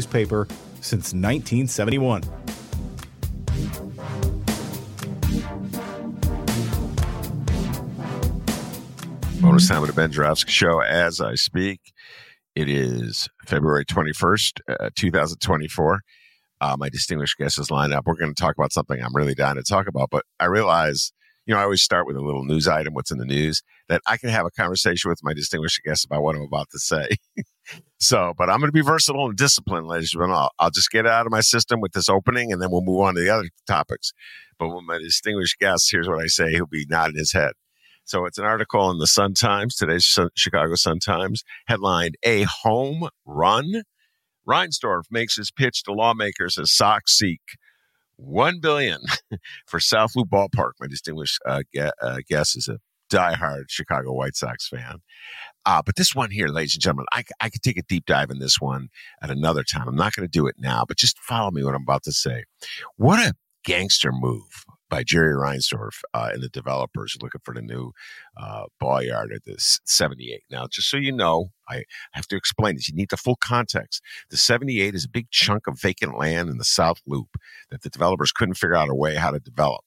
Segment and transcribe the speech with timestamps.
[0.00, 0.46] newspaper
[0.80, 2.22] since 1971.
[9.42, 11.80] Bonus time with the Ben Joravsky Show as I speak.
[12.54, 16.00] It is February 21st, uh, 2024.
[16.62, 18.06] Uh, my distinguished guest is lined up.
[18.06, 21.12] We're going to talk about something I'm really dying to talk about, but I realize,
[21.46, 24.02] you know, I always start with a little news item, what's in the news, that
[24.06, 27.16] I can have a conversation with my distinguished guest about what I'm about to say.
[27.98, 30.36] so, but I'm going to be versatile and disciplined, ladies and gentlemen.
[30.36, 32.82] I'll, I'll just get it out of my system with this opening and then we'll
[32.82, 34.12] move on to the other topics.
[34.58, 37.52] But when my distinguished guest, here's what I say, he'll be nodding his head.
[38.04, 42.44] So it's an article in the Sun Times, today's Sun, Chicago Sun Times, headlined A
[42.62, 43.82] Home Run.
[44.48, 47.40] Reinsdorf makes his pitch to lawmakers as Sox seek
[48.20, 49.00] one billion
[49.66, 50.72] for South Loop Ballpark.
[50.80, 51.62] My distinguished uh,
[52.00, 52.78] uh, guest is a
[53.10, 54.98] diehard Chicago White Sox fan.
[55.66, 58.30] Uh, but this one here, ladies and gentlemen, I, I could take a deep dive
[58.30, 58.88] in this one
[59.22, 59.88] at another time.
[59.88, 62.12] I'm not going to do it now, but just follow me what I'm about to
[62.12, 62.44] say.
[62.96, 67.92] What a gangster move by Jerry Reinsdorf uh, and the developers looking for the new
[68.36, 70.42] uh, ball yard at the 78.
[70.50, 72.88] Now, just so you know, I have to explain this.
[72.88, 74.02] You need the full context.
[74.28, 77.38] The 78 is a big chunk of vacant land in the South Loop
[77.70, 79.84] that the developers couldn't figure out a way how to develop.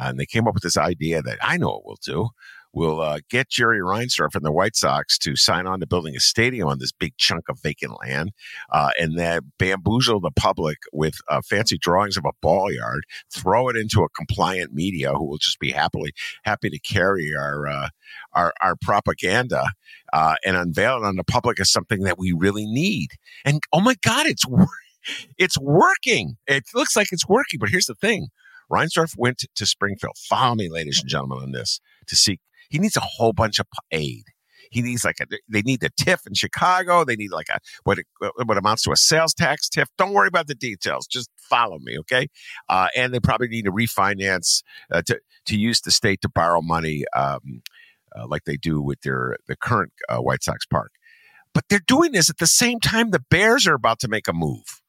[0.00, 2.30] Uh, and they came up with this idea that I know it will do
[2.72, 6.20] will uh, get Jerry Reinsdorf and the White Sox to sign on to building a
[6.20, 8.32] stadium on this big chunk of vacant land,
[8.70, 13.68] uh, and then bamboozle the public with uh, fancy drawings of a ball yard, throw
[13.68, 16.12] it into a compliant media who will just be happily
[16.44, 17.88] happy to carry our uh,
[18.32, 19.64] our, our propaganda
[20.12, 23.08] uh, and unveil it on the public as something that we really need.
[23.44, 24.44] And oh my God, it's
[25.38, 26.36] it's working.
[26.46, 27.58] It looks like it's working.
[27.58, 28.28] But here's the thing.
[28.70, 30.16] Reinsdorf went to Springfield.
[30.18, 33.66] Follow me, ladies and gentlemen, on this to seek he needs a whole bunch of
[33.90, 34.24] aid.
[34.70, 37.04] He needs like a, they need the TIF in Chicago.
[37.04, 37.98] They need like a, what,
[38.44, 39.86] what amounts to a sales tax TIF.
[39.96, 41.06] Don't worry about the details.
[41.06, 41.98] Just follow me.
[42.00, 42.28] Okay.
[42.68, 44.62] Uh, and they probably need to refinance,
[44.92, 47.62] uh, to, to use the state to borrow money, um,
[48.14, 50.92] uh, like they do with their, the current uh, White Sox park.
[51.54, 54.34] But they're doing this at the same time the Bears are about to make a
[54.34, 54.82] move.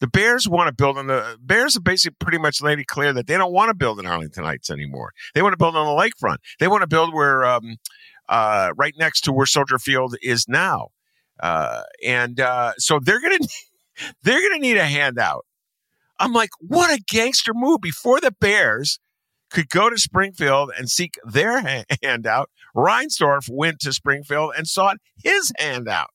[0.00, 3.12] The Bears want to build on the Bears have basically pretty much made it clear
[3.14, 5.12] that they don't want to build in Arlington Heights anymore.
[5.34, 6.38] They want to build on the lakefront.
[6.58, 7.76] They want to build where um,
[8.28, 10.88] uh, right next to where Soldier Field is now,
[11.40, 13.38] uh, and uh, so they're gonna
[14.22, 15.46] they're gonna need a handout.
[16.18, 17.80] I'm like, what a gangster move!
[17.80, 18.98] Before the Bears
[19.50, 24.98] could go to Springfield and seek their ha- handout, Reinsdorf went to Springfield and sought
[25.22, 26.10] his handout.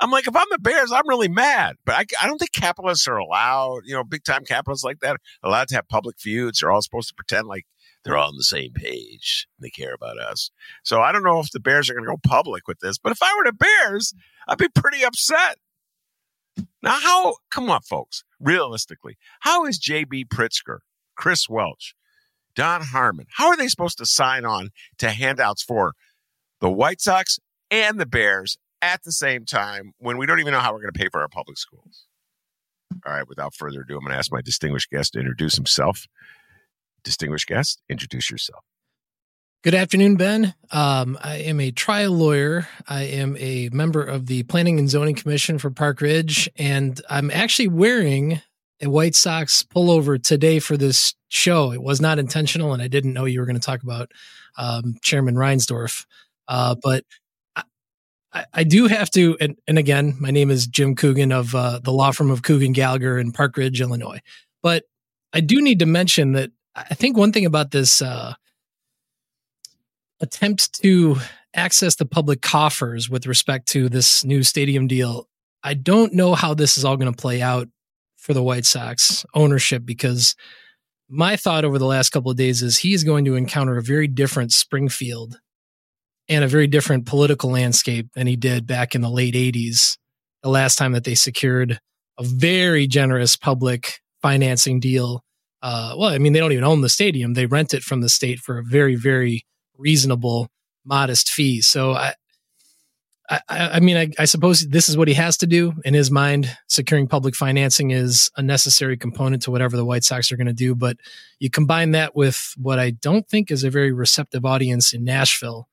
[0.00, 1.76] I'm like, if I'm the Bears, I'm really mad.
[1.84, 5.18] But I, I don't think capitalists are allowed, you know, big time capitalists like that,
[5.42, 6.60] allowed to have public feuds.
[6.60, 7.66] They're all supposed to pretend like
[8.02, 9.46] they're all on the same page.
[9.58, 10.50] And they care about us.
[10.82, 12.98] So I don't know if the Bears are going to go public with this.
[12.98, 14.14] But if I were the Bears,
[14.48, 15.58] I'd be pretty upset.
[16.82, 20.26] Now, how, come on, folks, realistically, how is J.B.
[20.26, 20.78] Pritzker,
[21.14, 21.94] Chris Welch,
[22.54, 25.92] Don Harmon, how are they supposed to sign on to handouts for
[26.60, 27.38] the White Sox
[27.70, 30.92] and the Bears at the same time when we don't even know how we're going
[30.92, 32.06] to pay for our public schools.
[33.06, 36.06] All right, without further ado, I'm going to ask my distinguished guest to introduce himself.
[37.04, 38.64] Distinguished guest, introduce yourself.
[39.62, 40.54] Good afternoon, Ben.
[40.70, 42.66] Um, I am a trial lawyer.
[42.88, 47.30] I am a member of the Planning and Zoning Commission for Park Ridge, and I'm
[47.30, 48.40] actually wearing
[48.80, 51.72] a White Sox pullover today for this show.
[51.72, 54.10] It was not intentional, and I didn't know you were going to talk about
[54.56, 56.06] um, Chairman Reinsdorf.
[56.48, 57.04] Uh, but
[58.32, 61.80] I, I, do have to, and, and, again, my name is Jim Coogan of uh,
[61.82, 64.20] the law firm of Coogan Gallagher in Park Ridge, Illinois.
[64.62, 64.84] But
[65.32, 68.34] I do need to mention that I think one thing about this uh,
[70.20, 71.16] attempt to
[71.54, 75.28] access the public coffers with respect to this new stadium deal,
[75.62, 77.68] I don't know how this is all going to play out
[78.16, 80.34] for the White Sox ownership because
[81.08, 83.82] my thought over the last couple of days is he is going to encounter a
[83.82, 85.40] very different Springfield
[86.30, 89.98] and a very different political landscape than he did back in the late 80s,
[90.44, 91.80] the last time that they secured
[92.18, 95.24] a very generous public financing deal.
[95.60, 97.34] Uh, well, I mean, they don't even own the stadium.
[97.34, 99.44] They rent it from the state for a very, very
[99.76, 100.48] reasonable,
[100.84, 101.60] modest fee.
[101.62, 102.14] So I,
[103.28, 106.10] I, I mean, I, I, suppose this is what he has to do in his
[106.10, 106.56] mind.
[106.68, 110.52] Securing public financing is a necessary component to whatever the White Sox are going to
[110.52, 110.74] do.
[110.74, 110.96] But
[111.38, 115.68] you combine that with what I don't think is a very receptive audience in Nashville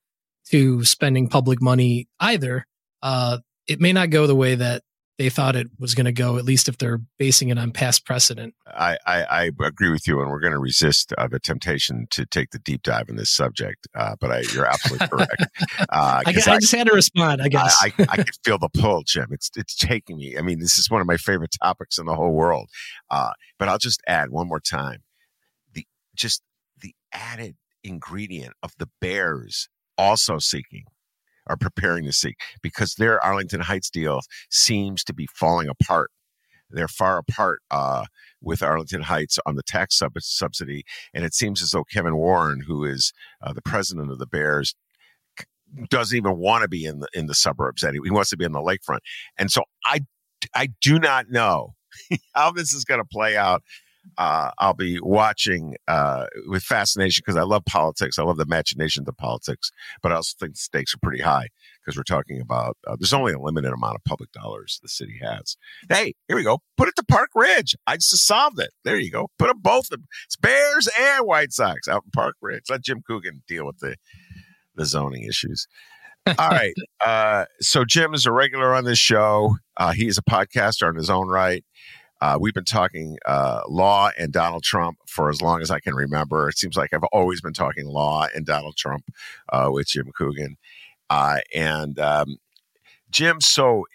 [0.52, 2.66] to spending public money either.
[3.02, 4.84] Uh, it may not go the way that
[5.18, 8.06] they thought it was going to go, at least if they're basing it on past
[8.06, 8.54] precedent.
[8.68, 12.26] I, I, I agree with you, and we're going to resist uh, the temptation to
[12.26, 13.88] take the deep dive in this subject.
[13.96, 15.44] Uh, but I, you're absolutely correct.
[15.80, 17.42] Uh, I, I, just had to respond.
[17.42, 19.28] I guess I, I, I can feel the pull, Jim.
[19.32, 20.38] It's it's taking me.
[20.38, 22.70] I mean, this is one of my favorite topics in the whole world.
[23.10, 25.02] Uh, but I'll just add one more time:
[25.74, 25.86] the
[26.16, 26.44] just
[26.80, 29.68] the added ingredient of the Bears
[29.98, 30.84] also seeking
[31.48, 36.12] are preparing to seek because their Arlington Heights deal seems to be falling apart.
[36.70, 38.06] They're far apart uh,
[38.42, 40.84] with Arlington Heights on the tax sub- subsidy,
[41.14, 44.76] and it seems as though Kevin Warren, who is uh, the president of the Bears,
[45.90, 47.84] doesn't even want to be in the in the suburbs.
[47.84, 49.00] Anyway, he wants to be in the lakefront,
[49.38, 50.02] and so I
[50.54, 51.76] I do not know
[52.36, 53.64] how this is going to play out
[54.18, 58.18] uh, I'll be watching uh, with fascination because I love politics.
[58.18, 59.72] I love the machinations of politics,
[60.02, 61.48] but I also think the stakes are pretty high
[61.80, 65.20] because we're talking about uh, there's only a limited amount of public dollars the city
[65.22, 65.58] has.
[65.90, 66.60] Hey, here we go.
[66.78, 67.76] Put it to Park Ridge.
[67.86, 68.72] I just solved it.
[68.84, 69.30] There you go.
[69.40, 69.88] Put them both.
[70.26, 72.64] It's Bears and White Sox out in Park Ridge.
[72.70, 73.96] Let Jim Coogan deal with the
[74.76, 75.68] the zoning issues.
[76.28, 76.74] All right.
[77.00, 79.56] Uh, so Jim is a regular on this show.
[79.78, 81.64] Uh, he is a podcaster in his own right.
[82.22, 85.96] Uh, we've been talking uh, law and Donald Trump for as long as I can
[85.96, 86.50] remember.
[86.50, 89.04] It seems like I've always been talking law and Donald Trump
[89.50, 90.58] uh, with Jim Coogan.
[91.10, 92.38] Uh, and um,
[93.12, 93.86] Jim so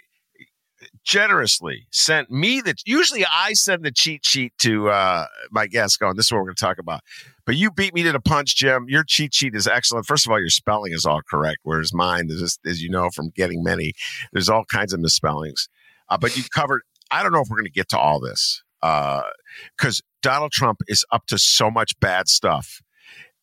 [1.05, 6.17] generously sent me the, usually I send the cheat sheet to uh, my guests going,
[6.17, 7.01] this is what we're going to talk about.
[7.45, 8.87] But you beat me to the punch, Jim.
[8.89, 10.07] Your cheat sheet is excellent.
[10.07, 13.31] First of all, your spelling is all correct, whereas mine is as you know from
[13.31, 13.95] getting many,
[14.33, 15.69] there's all kinds of misspellings.
[16.09, 18.63] Uh, but you covered I don't know if we're going to get to all this
[18.81, 22.83] because uh, Donald Trump is up to so much bad stuff.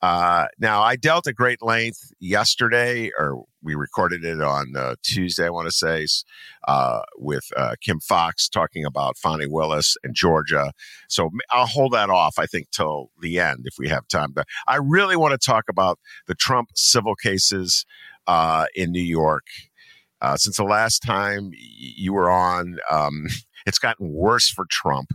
[0.01, 5.45] Uh, now, I dealt at great length yesterday, or we recorded it on uh, Tuesday,
[5.45, 6.07] I want to say,
[6.67, 10.71] uh, with uh, Kim Foxx talking about Fani Willis and Georgia.
[11.09, 14.31] So I'll hold that off, I think, till the end if we have time.
[14.31, 17.85] But I really want to talk about the Trump civil cases
[18.25, 19.47] uh, in New York.
[20.21, 23.27] Uh, since the last time you were on, um,
[23.69, 25.11] it's gotten worse for Trump.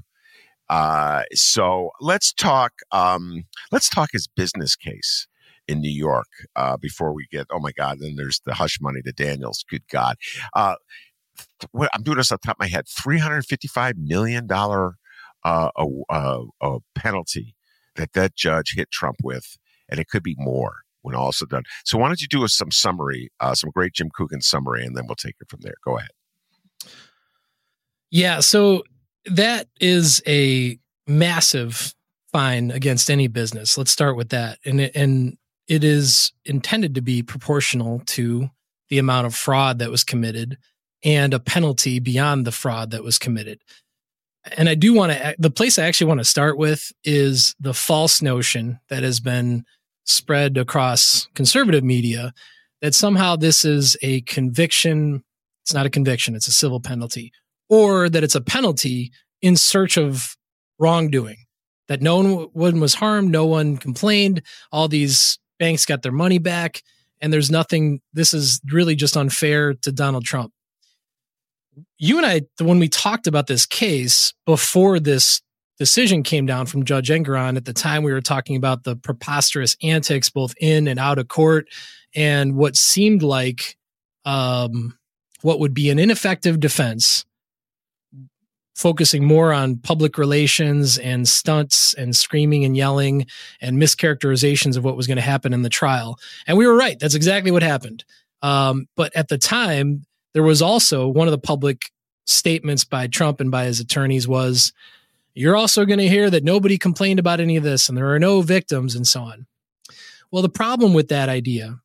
[0.70, 2.72] Uh, so let's talk.
[2.93, 5.26] Um, let's talk his business case
[5.69, 7.46] in New York uh, before we get.
[7.50, 7.98] Oh my God!
[8.00, 9.64] Then there's the hush money to Daniels.
[9.69, 10.17] Good God!
[10.55, 10.76] Uh,
[11.72, 12.86] what, I'm doing this off the top of my head.
[12.88, 14.94] Three hundred fifty-five million dollar
[15.44, 17.55] uh, a, penalty
[17.96, 19.58] that that judge hit Trump with,
[19.90, 21.64] and it could be more when all is done.
[21.84, 24.96] So why don't you do us some summary, uh, some great Jim Coogan summary, and
[24.96, 25.74] then we'll take it from there.
[25.84, 26.10] Go ahead.
[28.14, 28.84] Yeah, so
[29.26, 30.78] that is a
[31.08, 31.92] massive
[32.30, 33.76] fine against any business.
[33.76, 34.60] Let's start with that.
[34.64, 38.50] And it, and it is intended to be proportional to
[38.88, 40.58] the amount of fraud that was committed
[41.02, 43.60] and a penalty beyond the fraud that was committed.
[44.56, 47.74] And I do want to the place I actually want to start with is the
[47.74, 49.64] false notion that has been
[50.04, 52.32] spread across conservative media
[52.80, 55.24] that somehow this is a conviction.
[55.64, 57.32] It's not a conviction, it's a civil penalty
[57.74, 59.10] or that it's a penalty
[59.43, 60.36] in search of
[60.78, 61.38] wrongdoing,
[61.88, 66.82] that no one was harmed, no one complained, all these banks got their money back,
[67.20, 68.00] and there's nothing.
[68.12, 70.52] This is really just unfair to Donald Trump.
[71.98, 75.43] You and I, when we talked about this case before this
[75.76, 79.76] decision came down from Judge Engoron, at the time we were talking about the preposterous
[79.82, 81.66] antics both in and out of court
[82.14, 83.76] and what seemed like
[84.24, 84.96] um,
[85.43, 87.24] what would be an ineffective defense
[88.74, 93.26] focusing more on public relations and stunts and screaming and yelling
[93.60, 96.19] and mischaracterizations of what was going to happen in the trial.
[96.46, 96.98] And we were right.
[96.98, 98.04] That's exactly what happened.
[98.43, 100.04] Um, but at the time,
[100.34, 101.90] there was also one of the public
[102.26, 104.72] statements by Trump and by his attorneys was,
[105.34, 108.19] you're also going to hear that nobody complained about any of this and there are
[108.19, 109.46] no victims and so on.
[110.31, 111.78] Well, the problem with that idea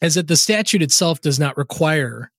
[0.00, 2.30] is that the statute itself does not require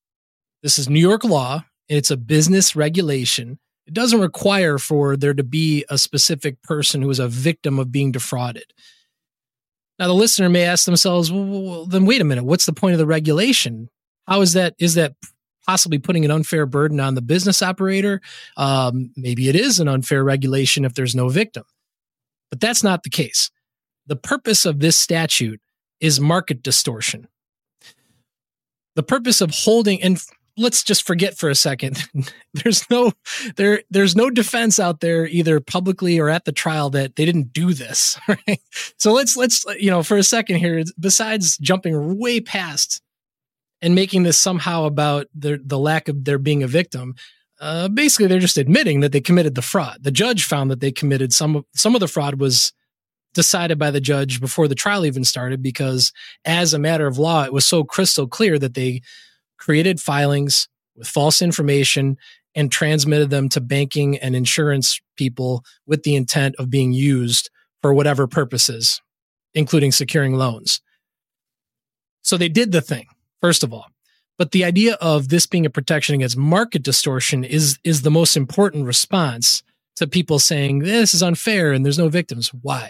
[0.62, 3.60] this is New York law it's a business regulation.
[3.88, 7.92] It doesn't require for there to be a specific person who is a victim of
[7.92, 8.74] being defrauded.
[10.00, 13.00] Now, the listener may ask themselves, well, then wait a minute, what's the point of
[13.00, 13.90] the regulation?
[14.28, 14.76] How is that?
[14.80, 15.14] Is that
[15.66, 18.22] possibly putting an unfair burden on the business operator?
[18.58, 21.64] Um, maybe it is an unfair regulation if there's no victim,
[22.50, 23.52] but that's not the case.
[24.08, 25.62] The purpose of this statute
[26.00, 27.28] is market distortion.
[28.96, 30.22] The purpose of holding, and
[30.58, 32.04] let's just forget for a second.
[32.54, 33.12] there's no
[33.58, 37.54] there there's no defense out there either publicly or at the trial that they didn't
[37.54, 38.20] do this.
[38.28, 38.60] Right?
[38.98, 40.84] So let's let's you know for a second here.
[41.00, 43.02] Besides jumping way past
[43.82, 47.16] and making this somehow about the the lack of there being a victim.
[47.62, 50.00] Uh, basically, they're just admitting that they committed the fraud.
[50.02, 52.74] The judge found that they committed some of some of the fraud was
[53.34, 56.12] decided by the judge before the trial even started because
[56.46, 59.02] as a matter of law it was so crystal clear that they
[59.58, 62.18] created filings with false information
[62.56, 67.50] and transmitted them to banking and insurance people with the intent of being used
[67.82, 69.02] for whatever purposes,
[69.54, 70.82] including securing loans.
[72.22, 73.08] So they did the thing,
[73.42, 73.88] first of all.
[74.38, 78.36] But the idea of this being a protection against market distortion is, is the most
[78.36, 79.64] important response
[79.96, 82.50] to people saying this is unfair and there's no victims.
[82.50, 82.90] Why?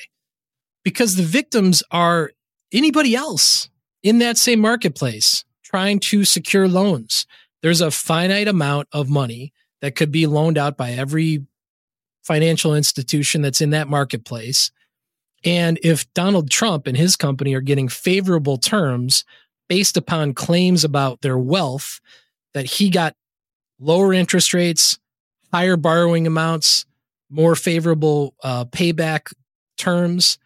[0.83, 2.31] Because the victims are
[2.71, 3.69] anybody else
[4.01, 5.44] in that same marketplace
[5.75, 7.27] trying to secure loans.
[7.61, 9.51] There's a finite amount of money
[9.81, 11.45] that could be loaned out by every
[12.23, 14.71] financial institution that's in that marketplace.
[15.43, 19.25] And if Donald Trump and his company are getting favorable terms
[19.67, 21.99] based upon claims about their wealth,
[22.53, 23.13] that he got
[23.77, 24.97] lower interest rates,
[25.51, 26.85] higher borrowing amounts,
[27.29, 29.33] more favorable uh, payback
[29.77, 30.37] terms,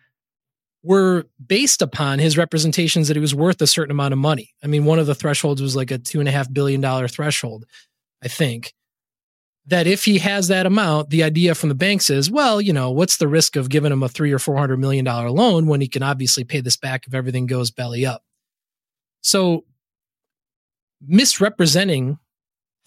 [0.84, 4.54] were based upon his representations that he was worth a certain amount of money.
[4.64, 7.08] I mean, one of the thresholds was like a two and a half billion dollar
[7.08, 7.66] threshold,
[8.24, 8.74] I think.
[9.66, 12.90] That if he has that amount, the idea from the banks is, well, you know,
[12.90, 15.82] what's the risk of giving him a three or four hundred million dollar loan when
[15.82, 18.24] he can obviously pay this back if everything goes belly up?
[19.22, 19.66] So
[21.06, 22.18] misrepresenting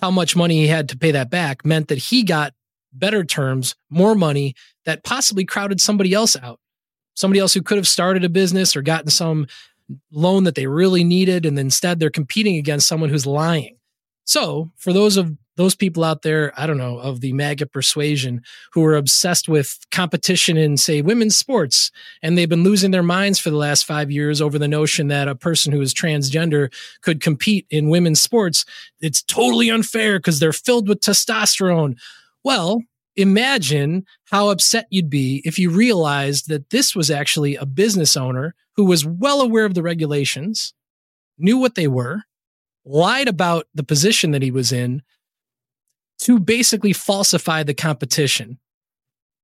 [0.00, 2.52] how much money he had to pay that back meant that he got
[2.92, 6.58] better terms, more money that possibly crowded somebody else out
[7.14, 9.46] somebody else who could have started a business or gotten some
[10.10, 13.76] loan that they really needed and instead they're competing against someone who's lying.
[14.24, 18.40] So for those of those people out there i don't know of the maga persuasion
[18.72, 21.90] who are obsessed with competition in say women's sports
[22.22, 25.28] and they've been losing their minds for the last five years over the notion that
[25.28, 28.64] a person who is transgender could compete in women's sports
[29.00, 31.96] it's totally unfair because they're filled with testosterone.
[32.44, 32.82] Well
[33.16, 38.54] imagine how upset you'd be if you realized that this was actually a business owner
[38.76, 40.72] who was well aware of the regulations,
[41.38, 42.22] knew what they were,
[42.84, 45.02] lied about the position that he was in
[46.20, 48.58] to basically falsify the competition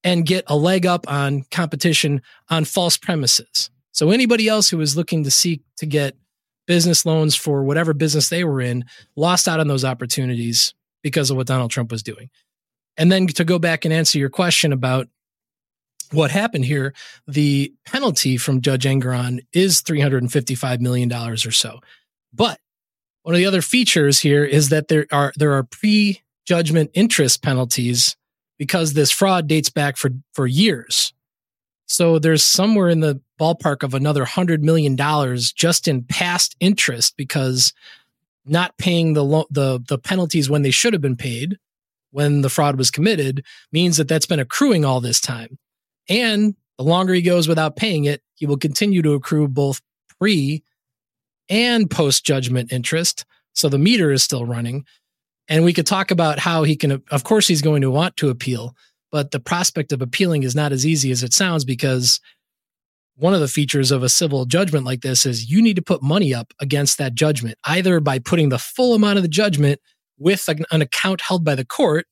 [0.05, 3.71] and get a leg up on competition on false premises.
[3.93, 6.17] So anybody else who was looking to seek to get
[6.67, 8.85] business loans for whatever business they were in
[9.17, 12.31] lost out on those opportunities because of what Donald Trump was doing.
[12.99, 15.09] And then to go back and answer your question about
[16.11, 16.95] what happened here,
[17.27, 21.81] the penalty from Judge Engoron is $355 million or so.
[22.33, 22.59] But
[23.23, 28.17] one of the other features here is that there are there are pre-judgment interest penalties
[28.59, 31.13] because this fraud dates back for, for years.
[31.87, 37.17] So there's somewhere in the ballpark of another hundred million dollars just in past interest
[37.17, 37.73] because
[38.45, 41.59] not paying the lo- the the penalties when they should have been paid
[42.11, 45.59] when the fraud was committed means that that's been accruing all this time.
[46.09, 49.81] And the longer he goes without paying it, he will continue to accrue both
[50.19, 50.63] pre
[51.49, 53.25] and post judgment interest.
[53.55, 54.85] So the meter is still running.
[55.49, 58.29] And we could talk about how he can, of course, he's going to want to
[58.29, 58.75] appeal,
[59.11, 62.21] but the prospect of appealing is not as easy as it sounds because
[63.17, 66.03] one of the features of a civil judgment like this is you need to put
[66.03, 69.81] money up against that judgment, either by putting the full amount of the judgment
[70.19, 72.07] with an account held by the court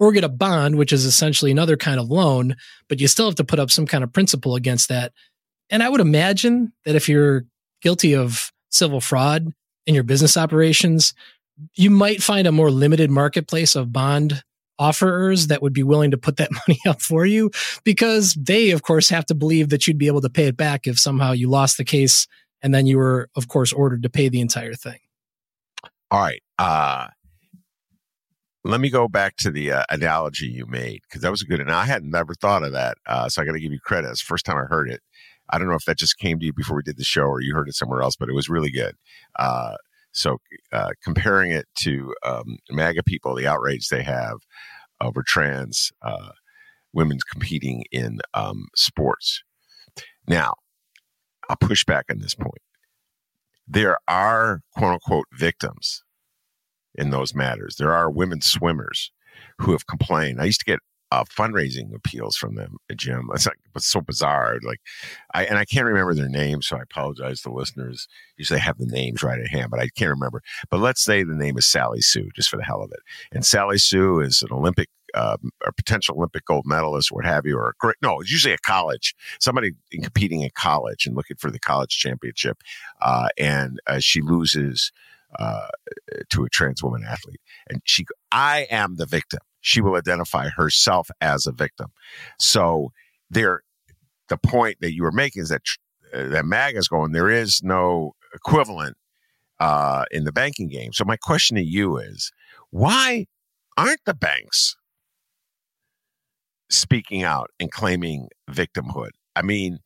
[0.00, 2.56] or get a bond, which is essentially another kind of loan,
[2.88, 5.12] but you still have to put up some kind of principal against that.
[5.70, 7.44] And I would imagine that if you're
[7.80, 9.48] guilty of civil fraud
[9.86, 11.14] in your business operations,
[11.74, 14.42] you might find a more limited marketplace of bond
[14.78, 17.50] offerers that would be willing to put that money up for you
[17.84, 20.86] because they, of course, have to believe that you'd be able to pay it back
[20.86, 22.26] if somehow you lost the case
[22.62, 24.98] and then you were, of course, ordered to pay the entire thing.
[26.10, 26.42] All right.
[26.58, 27.08] Uh,
[28.64, 31.60] let me go back to the uh, analogy you made because that was a good.
[31.60, 34.10] And I had never thought of that, uh, so I got to give you credit.
[34.10, 35.00] It's the first time I heard it.
[35.50, 37.40] I don't know if that just came to you before we did the show or
[37.40, 38.94] you heard it somewhere else, but it was really good.
[39.38, 39.74] Uh,
[40.12, 40.38] so
[40.72, 44.38] uh, comparing it to um, MAGA people, the outrage they have
[45.00, 46.30] over trans uh,
[46.94, 49.42] women competing in um, sports.
[50.26, 50.54] Now,
[51.50, 52.62] I'll push back on this point.
[53.68, 56.03] There are quote unquote victims
[56.94, 57.76] in those matters.
[57.76, 59.10] There are women swimmers
[59.58, 60.40] who have complained.
[60.40, 63.28] I used to get uh, fundraising appeals from them, Jim.
[63.34, 64.58] It's like it's so bizarre.
[64.62, 64.80] Like,
[65.32, 68.08] I and I can't remember their names, so I apologize to listeners.
[68.36, 70.42] Usually, I have the names right at hand, but I can't remember.
[70.70, 73.00] But let's say the name is Sally Sue, just for the hell of it.
[73.32, 77.46] And Sally Sue is an Olympic um, a potential Olympic gold medalist, or what have
[77.46, 81.14] you, or a great, no, it's usually a college, somebody in competing in college and
[81.14, 82.58] looking for the college championship.
[83.00, 84.92] Uh, and uh, she loses
[85.38, 85.68] uh,
[86.30, 87.40] to a trans woman athlete.
[87.68, 89.40] And she, I am the victim.
[89.60, 91.88] She will identify herself as a victim.
[92.38, 92.92] So
[93.30, 93.62] there,
[94.28, 95.62] the point that you were making is that,
[96.12, 98.96] uh, that MAG is going, there is no equivalent
[99.60, 100.92] uh, in the banking game.
[100.92, 102.30] So my question to you is,
[102.70, 103.26] why
[103.76, 104.76] aren't the banks
[106.70, 109.10] speaking out and claiming victimhood.
[109.36, 109.78] I mean,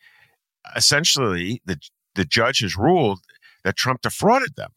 [0.74, 1.78] essentially, the
[2.14, 3.20] the judge has ruled
[3.64, 4.70] that Trump defrauded them,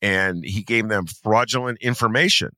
[0.00, 2.50] and he gave them fraudulent information,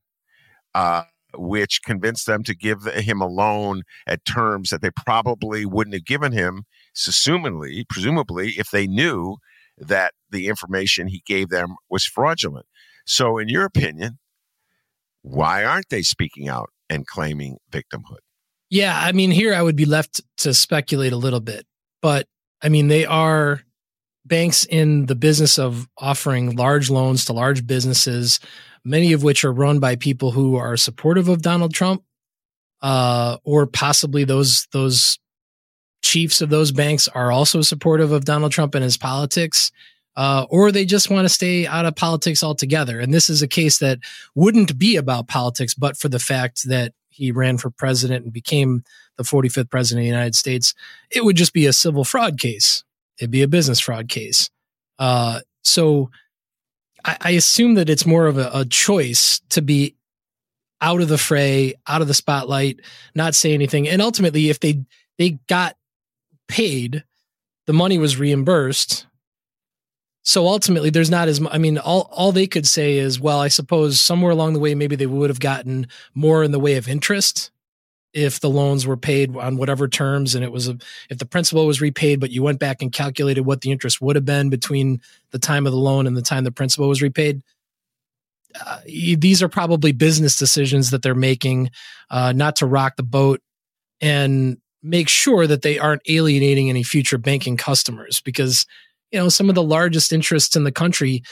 [0.75, 1.03] uh,
[1.35, 6.05] which convinced them to give him a loan at terms that they probably wouldn't have
[6.05, 6.65] given him,
[6.97, 9.37] assumingly, presumably, if they knew
[9.79, 12.67] that the information he gave them was fraudulent.
[13.07, 14.19] So, in your opinion,
[15.23, 18.19] why aren't they speaking out and claiming victimhood.
[18.69, 21.67] Yeah, I mean, here I would be left to speculate a little bit,
[22.03, 22.27] but
[22.61, 23.63] I mean, they are
[24.25, 28.41] banks in the business of offering large loans to large businesses,
[28.85, 32.03] many of which are run by people who are supportive of Donald Trump,
[32.83, 35.19] uh, or possibly those those
[36.03, 39.71] chiefs of those banks are also supportive of Donald Trump and his politics
[40.17, 43.01] uh, or they just want to stay out of politics altogether.
[43.01, 44.01] And this is a case that
[44.35, 48.85] wouldn't be about politics, but for the fact that he ran for president and became
[49.17, 50.75] the 45th president of the United States,
[51.11, 52.85] it would just be a civil fraud case.
[53.21, 54.51] It'd be a business fraud case.
[54.99, 56.11] Uh, so
[57.05, 59.95] I, I, assume that it's more of a, a choice to be
[60.81, 62.81] out of the fray, out of the spotlight,
[63.15, 63.89] not say anything.
[63.89, 64.85] And ultimately, if they
[65.19, 65.77] they got
[66.49, 67.05] paid,
[67.67, 69.07] the money was reimbursed
[70.23, 73.49] so ultimately, there's not as I mean, all all they could say is, well, I
[73.49, 76.89] suppose somewhere along the way, maybe they would have gotten more in the way of
[76.89, 77.51] interest
[78.13, 80.77] if the loans were paid on whatever terms, and it was a,
[81.09, 84.17] if the principal was repaid, but you went back and calculated what the interest would
[84.17, 87.43] have been between the time of the loan and the time the principal was repaid.
[88.67, 91.71] Uh, these are probably business decisions that they're making,
[92.11, 93.41] uh, not to rock the boat
[94.01, 98.67] and make sure that they aren't alienating any future banking customers because
[99.13, 101.23] you know some of the largest interests in the country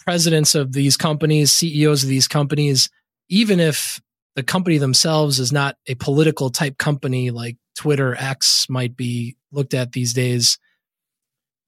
[0.00, 2.88] presidents of these companies ceos of these companies
[3.28, 4.00] even if
[4.38, 9.74] the company themselves is not a political type company like twitter x might be looked
[9.74, 10.58] at these days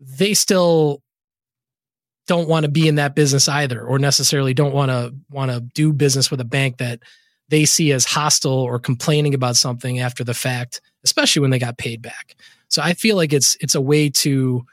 [0.01, 1.03] they still
[2.29, 5.61] don't want to be in that business either or necessarily don't want to want to
[5.61, 7.01] do business with a bank that
[7.49, 11.77] they see as hostile or complaining about something after the fact especially when they got
[11.77, 12.37] paid back
[12.71, 14.65] so I feel like it's it's a way to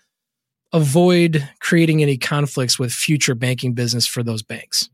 [0.72, 4.90] avoid creating any conflicts with future banking business for those banks.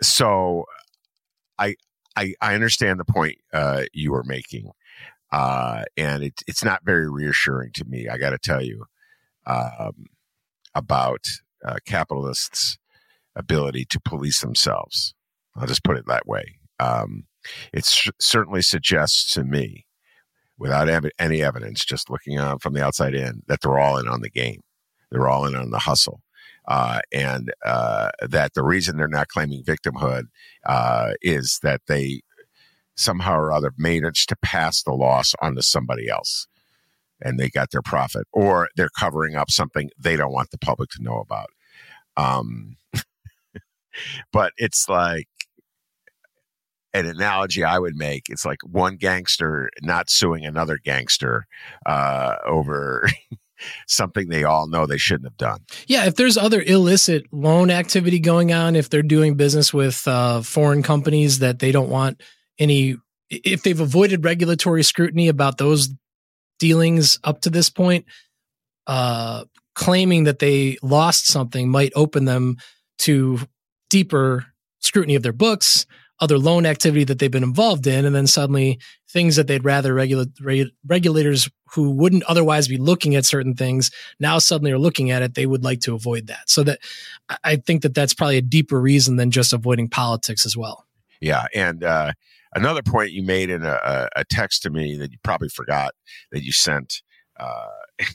[0.00, 0.64] So
[1.58, 1.74] I
[2.18, 4.72] I, I understand the point uh, you are making,
[5.30, 8.08] uh, and it, it's not very reassuring to me.
[8.08, 8.86] I got to tell you
[9.46, 10.06] um,
[10.74, 11.26] about
[11.64, 12.76] uh, capitalists'
[13.36, 15.14] ability to police themselves.
[15.56, 16.58] I'll just put it that way.
[16.80, 17.26] Um,
[17.72, 17.84] it
[18.20, 19.86] certainly suggests to me
[20.58, 24.08] without ev- any evidence, just looking on from the outside in, that they're all in
[24.08, 24.62] on the game.
[25.12, 26.20] They're all in on the hustle.
[26.68, 30.24] Uh, and uh, that the reason they're not claiming victimhood
[30.66, 32.20] uh, is that they
[32.94, 36.46] somehow or other managed to pass the loss onto somebody else
[37.20, 40.90] and they got their profit, or they're covering up something they don't want the public
[40.90, 41.48] to know about.
[42.16, 42.76] Um,
[44.32, 45.28] but it's like
[46.94, 48.24] an analogy I would make.
[48.28, 51.46] It's like one gangster not suing another gangster
[51.86, 53.08] uh, over
[53.86, 55.60] something they all know they shouldn't have done.
[55.86, 60.42] Yeah, if there's other illicit loan activity going on, if they're doing business with uh,
[60.42, 62.22] foreign companies that they don't want
[62.58, 62.96] any,
[63.30, 65.90] if they've avoided regulatory scrutiny about those
[66.58, 68.04] dealings up to this point,
[68.86, 69.44] uh,
[69.74, 72.56] claiming that they lost something might open them
[72.98, 73.38] to
[73.90, 74.44] deeper
[74.80, 75.86] scrutiny of their books,
[76.20, 78.78] other loan activity that they've been involved in, and then suddenly
[79.08, 83.90] things that they'd rather regula- reg- regulators who wouldn't otherwise be looking at certain things
[84.18, 85.34] now suddenly are looking at it.
[85.34, 86.48] They would like to avoid that.
[86.48, 86.80] So that
[87.44, 90.86] I think that that's probably a deeper reason than just avoiding politics as well.
[91.20, 92.12] Yeah, and uh,
[92.54, 95.92] another point you made in a, a, text to me that you probably forgot
[96.30, 97.02] that you sent.
[97.38, 97.66] Uh,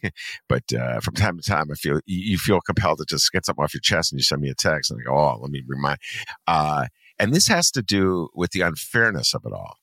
[0.49, 3.63] but uh, from time to time, I feel you feel compelled to just get something
[3.63, 5.63] off your chest, and you send me a text, and I go, "Oh, let me
[5.67, 5.99] remind."
[6.47, 6.85] Uh,
[7.19, 9.77] and this has to do with the unfairness of it all.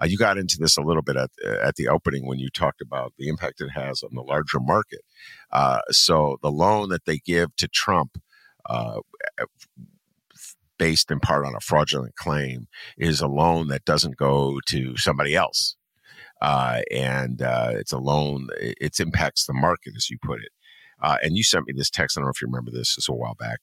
[0.00, 1.30] Uh, you got into this a little bit at,
[1.62, 5.00] at the opening when you talked about the impact it has on the larger market.
[5.52, 8.18] Uh, so the loan that they give to Trump,
[8.68, 8.98] uh,
[10.78, 12.66] based in part on a fraudulent claim,
[12.98, 15.76] is a loan that doesn't go to somebody else.
[16.42, 20.50] Uh, and uh, it's a loan, it impacts the market, as you put it.
[21.00, 22.16] Uh, and you sent me this text.
[22.16, 22.96] I don't know if you remember this.
[22.96, 23.60] This a while back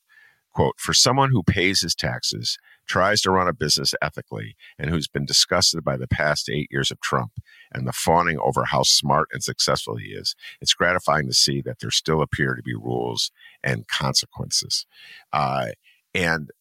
[0.54, 5.08] quote, for someone who pays his taxes, tries to run a business ethically, and who's
[5.08, 7.32] been disgusted by the past eight years of Trump
[7.72, 11.80] and the fawning over how smart and successful he is, it's gratifying to see that
[11.80, 13.32] there still appear to be rules
[13.64, 14.86] and consequences.
[15.32, 15.68] Uh,
[16.14, 16.52] and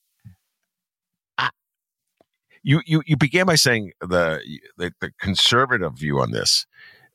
[2.63, 4.41] you, you you began by saying the,
[4.77, 6.67] the the conservative view on this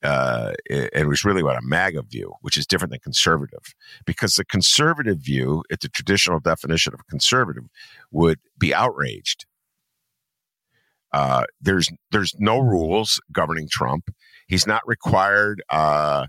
[0.05, 3.73] uh, it was really what a MAGA view, which is different than conservative,
[4.05, 7.63] because the conservative view, at the traditional definition of conservative,
[8.11, 9.45] would be outraged.
[11.11, 14.09] Uh, there's there's no rules governing Trump.
[14.47, 16.27] He's not required uh,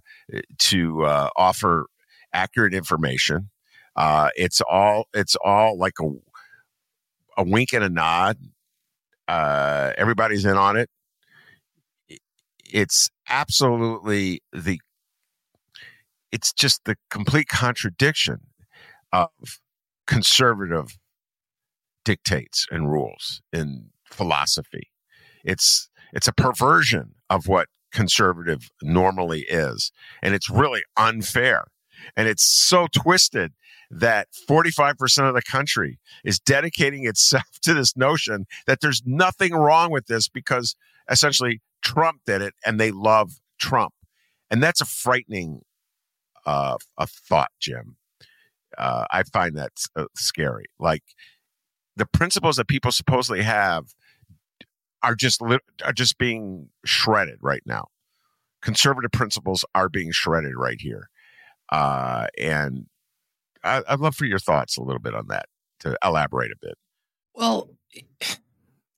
[0.59, 1.87] to uh, offer
[2.33, 3.51] accurate information.
[3.97, 6.09] Uh, it's all it's all like a
[7.37, 8.39] a wink and a nod.
[9.29, 10.89] Uh, everybody's in on it
[12.77, 14.79] it's absolutely the
[16.31, 18.41] it's just the complete contradiction
[19.15, 19.31] of
[20.07, 20.99] conservative
[22.05, 24.91] dictates and rules in philosophy.
[25.43, 29.91] It's it's a perversion of what conservative normally is
[30.23, 31.65] and it's really unfair.
[32.15, 33.55] And it's so twisted
[33.91, 39.91] that 45% of the country is dedicating itself to this notion that there's nothing wrong
[39.91, 40.77] with this because
[41.11, 43.93] essentially Trump did it and they love Trump.
[44.51, 45.63] And that's a frightening
[46.47, 47.97] uh, a thought, Jim.
[48.79, 50.67] Uh, I find that uh, scary.
[50.79, 51.03] Like
[51.97, 53.95] the principles that people supposedly have
[55.03, 57.89] are just li- are just being shredded right now.
[58.63, 61.09] Conservative principles are being shredded right here,
[61.71, 62.87] uh, and
[63.63, 65.47] I, I'd love for your thoughts a little bit on that
[65.81, 66.75] to elaborate a bit.
[67.35, 67.71] Well,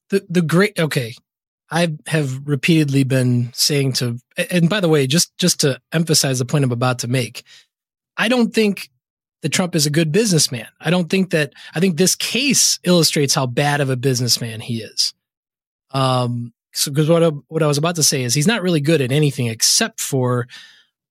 [0.09, 1.13] the the great okay,
[1.71, 4.17] I have repeatedly been saying to,
[4.49, 7.43] and by the way, just just to emphasize the point I'm about to make,
[8.17, 8.89] I don't think
[9.41, 10.67] that Trump is a good businessman.
[10.79, 11.53] I don't think that.
[11.73, 15.13] I think this case illustrates how bad of a businessman he is.
[15.91, 18.81] Um, so because what I, what I was about to say is he's not really
[18.81, 20.47] good at anything except for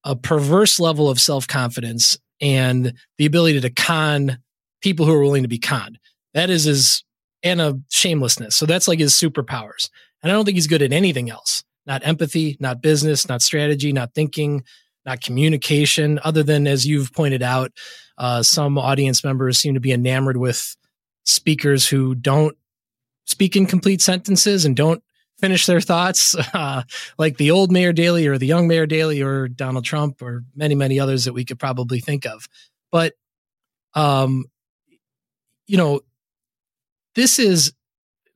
[0.04, 4.38] a perverse level of self confidence and the ability to con
[4.80, 5.98] people who are willing to be conned.
[6.34, 7.04] That is his
[7.42, 8.56] and a shamelessness.
[8.56, 9.90] So that's like his superpowers.
[10.22, 13.94] And I don't think he's good at anything else not empathy, not business, not strategy,
[13.94, 14.62] not thinking,
[15.06, 17.72] not communication, other than, as you've pointed out,
[18.18, 20.76] uh, some audience members seem to be enamored with
[21.24, 22.56] speakers who don't
[23.24, 25.02] speak in complete sentences and don't
[25.40, 26.82] finish their thoughts, uh,
[27.16, 30.74] like the old Mayor Daley or the young Mayor Daley or Donald Trump or many,
[30.74, 32.48] many others that we could probably think of.
[32.92, 33.14] But,
[33.94, 34.44] um,
[35.66, 36.00] you know,
[37.14, 37.72] this is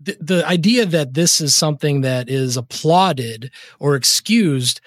[0.01, 4.81] the, the idea that this is something that is applauded or excused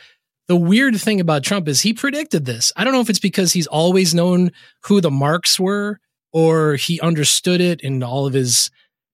[0.48, 2.71] the weird thing about Trump is he predicted this.
[2.76, 6.00] I don't know if it's because he's always known who the marks were
[6.32, 8.69] or he understood it in all of his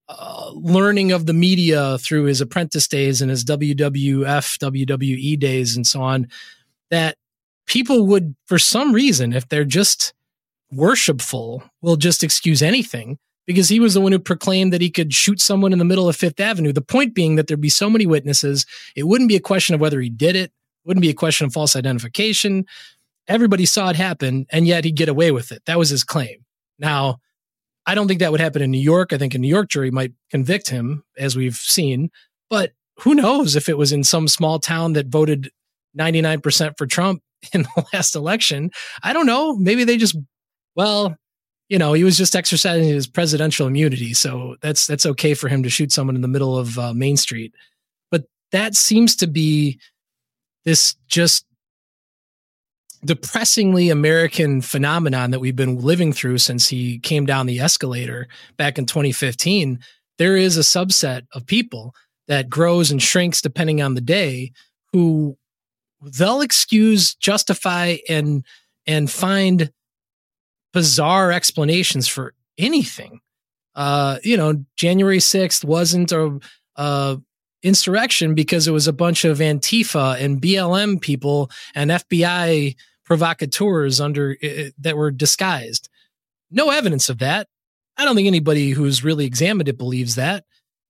[0.10, 5.88] uh, learning of the media through his apprentice days and his WWF, WWE days and
[5.88, 6.28] so on,
[6.90, 7.16] that
[7.66, 10.14] people would, for some reason, if they're just
[10.70, 13.18] worshipful, will just excuse anything
[13.52, 16.08] because he was the one who proclaimed that he could shoot someone in the middle
[16.08, 16.74] of Fifth Avenue.
[16.74, 19.82] The point being that there'd be so many witnesses, it wouldn't be a question of
[19.82, 22.66] whether he did it, it wouldn't be a question of false identification.
[23.28, 25.64] Everybody saw it happen, and yet he'd get away with it.
[25.66, 26.46] That was his claim.
[26.80, 27.20] Now,
[27.86, 29.14] I don't think that would happen in New York.
[29.14, 32.10] I think a New York jury might convict him, as we've seen.
[32.50, 35.50] But who knows if it was in some small town that voted
[35.98, 37.22] 99% for Trump,
[37.54, 38.72] in the last election.
[39.04, 39.56] I don't know.
[39.56, 40.16] Maybe they just,
[40.76, 41.16] well,
[41.72, 45.64] you know, he was just exercising his presidential immunity, so that's that's okay for him
[45.64, 47.56] to shoot someone in the middle of uh, Main Street.
[48.12, 49.80] But that seems to be
[50.66, 51.46] this just
[53.06, 58.78] depressingly American phenomenon that we've been living through since he came down the escalator back
[58.78, 59.80] in 2015.
[60.18, 61.96] There is a subset of people
[62.28, 64.52] that grows and shrinks depending on the day
[64.92, 65.38] who
[66.02, 68.44] they'll excuse, justify, and
[68.86, 69.72] and find
[70.74, 73.20] bizarre explanations for anything.
[73.76, 76.40] Uh, you know, January 6th wasn't a,
[76.76, 77.18] a
[77.64, 84.38] insurrection because it was a bunch of Antifa and BLM people and FBI provocateurs under
[84.80, 85.90] that were disguised.
[86.50, 87.48] No evidence of that.
[87.98, 90.46] I don't think anybody who's really examined it believes that.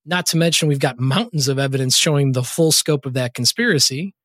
[0.06, 4.15] Not to mention, we've got mountains of evidence showing the full scope of that conspiracy.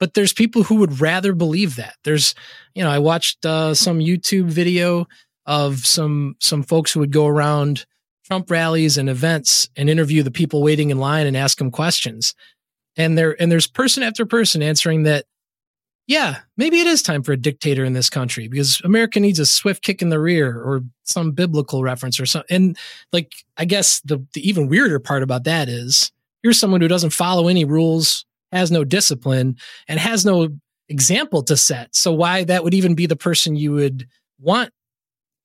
[0.00, 1.94] But there's people who would rather believe that.
[2.04, 2.34] There's,
[2.74, 5.06] you know, I watched uh, some YouTube video
[5.46, 7.86] of some some folks who would go around
[8.24, 12.34] Trump rallies and events and interview the people waiting in line and ask them questions.
[12.96, 15.26] And there and there's person after person answering that
[16.10, 19.46] yeah, maybe it is time for a dictator in this country because America needs a
[19.46, 22.52] swift kick in the rear or some biblical reference or something.
[22.52, 22.78] And
[23.12, 26.10] like, I guess the, the even weirder part about that is
[26.42, 29.56] you're someone who doesn't follow any rules, has no discipline,
[29.88, 30.48] and has no
[30.88, 31.94] example to set.
[31.94, 34.08] So why that would even be the person you would
[34.40, 34.72] want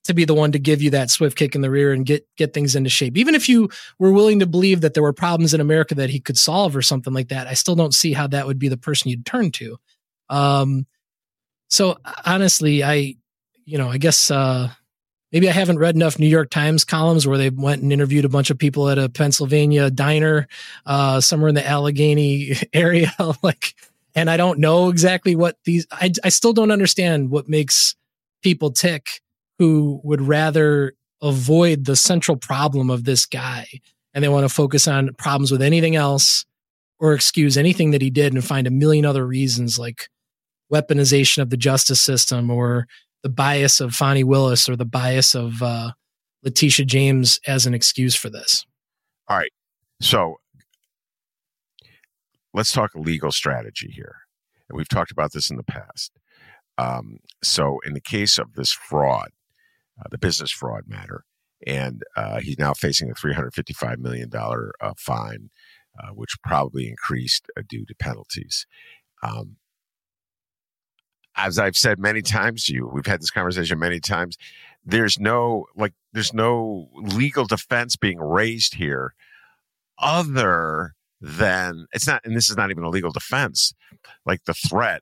[0.06, 2.28] to be the one to give you that swift kick in the rear and get
[2.38, 3.18] get things into shape.
[3.18, 6.20] Even if you were willing to believe that there were problems in America that he
[6.20, 8.78] could solve or something like that, I still don't see how that would be the
[8.78, 9.78] person you'd turn to.
[10.30, 10.86] Um,
[11.70, 13.16] so honestly, I,
[13.66, 14.70] you know, I guess, uh,
[15.32, 18.30] maybe I haven't read enough New York Times columns where they went and interviewed a
[18.30, 20.48] bunch of people at a Pennsylvania diner,
[20.86, 23.12] uh, somewhere in the Allegheny area.
[23.44, 23.76] like,
[24.16, 27.96] and I don't know exactly what these, I, I still don't understand what makes
[28.42, 29.22] people tick
[29.60, 33.68] who would rather avoid the central problem of this guy
[34.14, 36.46] and they want to focus on problems with anything else
[37.00, 40.10] or excuse anything that he did and find a million other reasons like
[40.72, 42.88] weaponization of the justice system or
[43.26, 45.94] the bias of Fani Willis or the bias of uh,
[46.44, 48.68] Letitia James as an excuse for this.
[49.28, 49.52] All right.
[50.00, 50.36] So
[52.54, 54.18] let's talk legal strategy here.
[54.70, 56.12] And we've talked about this in the past.
[56.78, 59.30] Um, so, in the case of this fraud,
[60.00, 61.24] uh, the business fraud matter,
[61.66, 65.50] and uh, he's now facing a $355 million uh, fine,
[66.00, 68.68] uh, which probably increased uh, due to penalties.
[69.24, 69.56] Um,
[71.36, 74.38] as I've said many times to you, we've had this conversation many times.
[74.86, 79.14] There's no like there's no legal defense being raised here
[79.98, 83.74] other than it's not and this is not even a legal defense
[84.26, 85.02] like the threat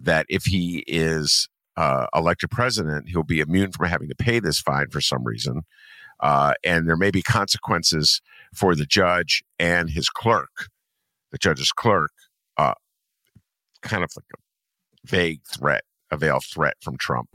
[0.00, 4.60] that if he is uh, elected president he'll be immune from having to pay this
[4.60, 5.62] fine for some reason
[6.20, 8.20] uh, and there may be consequences
[8.54, 10.68] for the judge and his clerk
[11.30, 12.10] the judge's clerk
[12.58, 12.74] uh,
[13.82, 14.41] kind of like a
[15.04, 17.28] vague threat, a veiled threat from Trump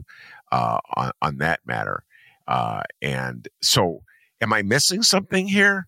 [0.52, 2.04] uh, on on that matter.
[2.46, 4.00] Uh, and so,
[4.40, 5.86] am I missing something here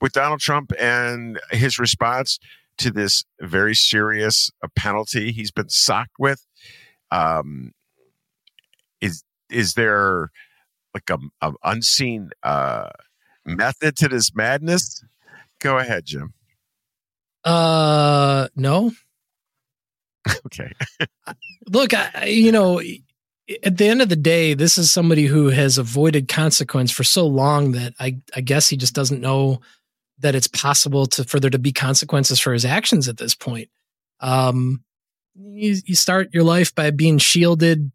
[0.00, 2.38] with Donald Trump and his response
[2.78, 6.46] to this very serious uh, penalty he's been socked with?
[7.10, 7.72] Um,
[9.00, 10.30] is is there
[10.94, 12.88] like a, a unseen uh,
[13.44, 15.04] method to this madness?
[15.60, 16.34] Go ahead, Jim.
[17.44, 18.92] Uh, no.
[20.46, 20.72] okay.
[21.66, 22.80] Look, I, you know,
[23.62, 27.26] at the end of the day, this is somebody who has avoided consequence for so
[27.26, 29.60] long that I, I guess he just doesn't know
[30.18, 33.68] that it's possible to for there to be consequences for his actions at this point.
[34.20, 34.82] Um,
[35.34, 37.90] you, you start your life by being shielded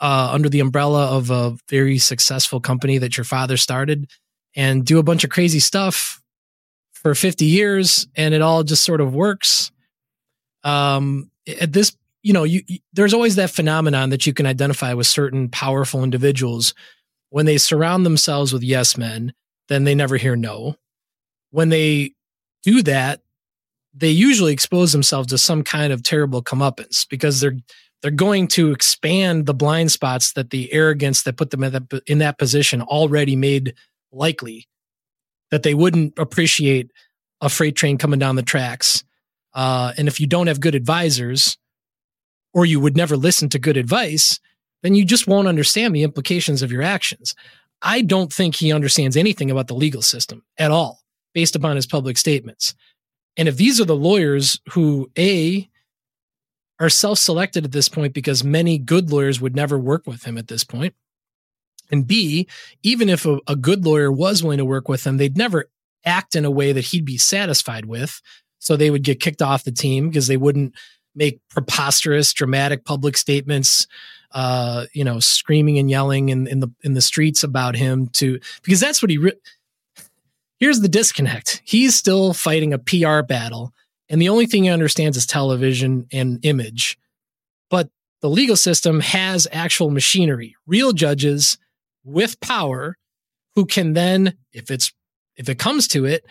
[0.00, 4.10] uh, under the umbrella of a very successful company that your father started,
[4.56, 6.20] and do a bunch of crazy stuff
[6.92, 9.70] for 50 years, and it all just sort of works.
[10.64, 11.29] Um,
[11.60, 15.06] at this you know you, you, there's always that phenomenon that you can identify with
[15.06, 16.74] certain powerful individuals.
[17.30, 19.32] When they surround themselves with yes men
[19.68, 20.76] then they never hear no.
[21.50, 22.12] When they
[22.62, 23.20] do that
[23.94, 27.56] they usually expose themselves to some kind of terrible comeuppance because they're
[28.02, 32.02] they're going to expand the blind spots that the arrogance that put them in that,
[32.06, 33.74] in that position already made
[34.10, 34.66] likely
[35.50, 36.90] that they wouldn't appreciate
[37.40, 39.04] a freight train coming down the tracks
[39.54, 41.58] uh, and if you don't have good advisors,
[42.52, 44.40] or you would never listen to good advice,
[44.82, 47.34] then you just won't understand the implications of your actions.
[47.82, 51.86] I don't think he understands anything about the legal system at all, based upon his
[51.86, 52.74] public statements.
[53.36, 55.68] And if these are the lawyers who, A,
[56.78, 60.38] are self selected at this point because many good lawyers would never work with him
[60.38, 60.64] at this.
[61.90, 62.48] And B,
[62.82, 65.66] even if a, a good lawyer was willing to work with him, they'd never
[66.04, 68.20] act in a way that he'd be satisfied with.
[68.60, 70.74] So they would get kicked off the team because they wouldn't
[71.14, 73.86] make preposterous, dramatic public statements,
[74.32, 78.38] uh, you know, screaming and yelling in, in the in the streets about him to
[78.62, 79.18] because that's what he.
[79.18, 79.32] Re-
[80.60, 81.62] Here's the disconnect.
[81.64, 83.72] He's still fighting a PR battle,
[84.10, 86.98] and the only thing he understands is television and image.
[87.70, 87.88] But
[88.20, 91.56] the legal system has actual machinery, real judges
[92.04, 92.98] with power
[93.54, 94.92] who can then, if it's
[95.36, 96.26] if it comes to it,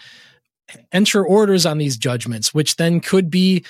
[0.91, 3.65] enter orders on these judgments, which then could be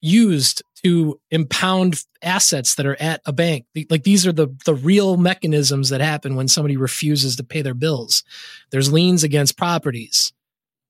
[0.00, 3.66] used to impound assets that are at a bank.
[3.88, 7.74] Like these are the the real mechanisms that happen when somebody refuses to pay their
[7.74, 8.24] bills.
[8.70, 10.32] There's liens against properties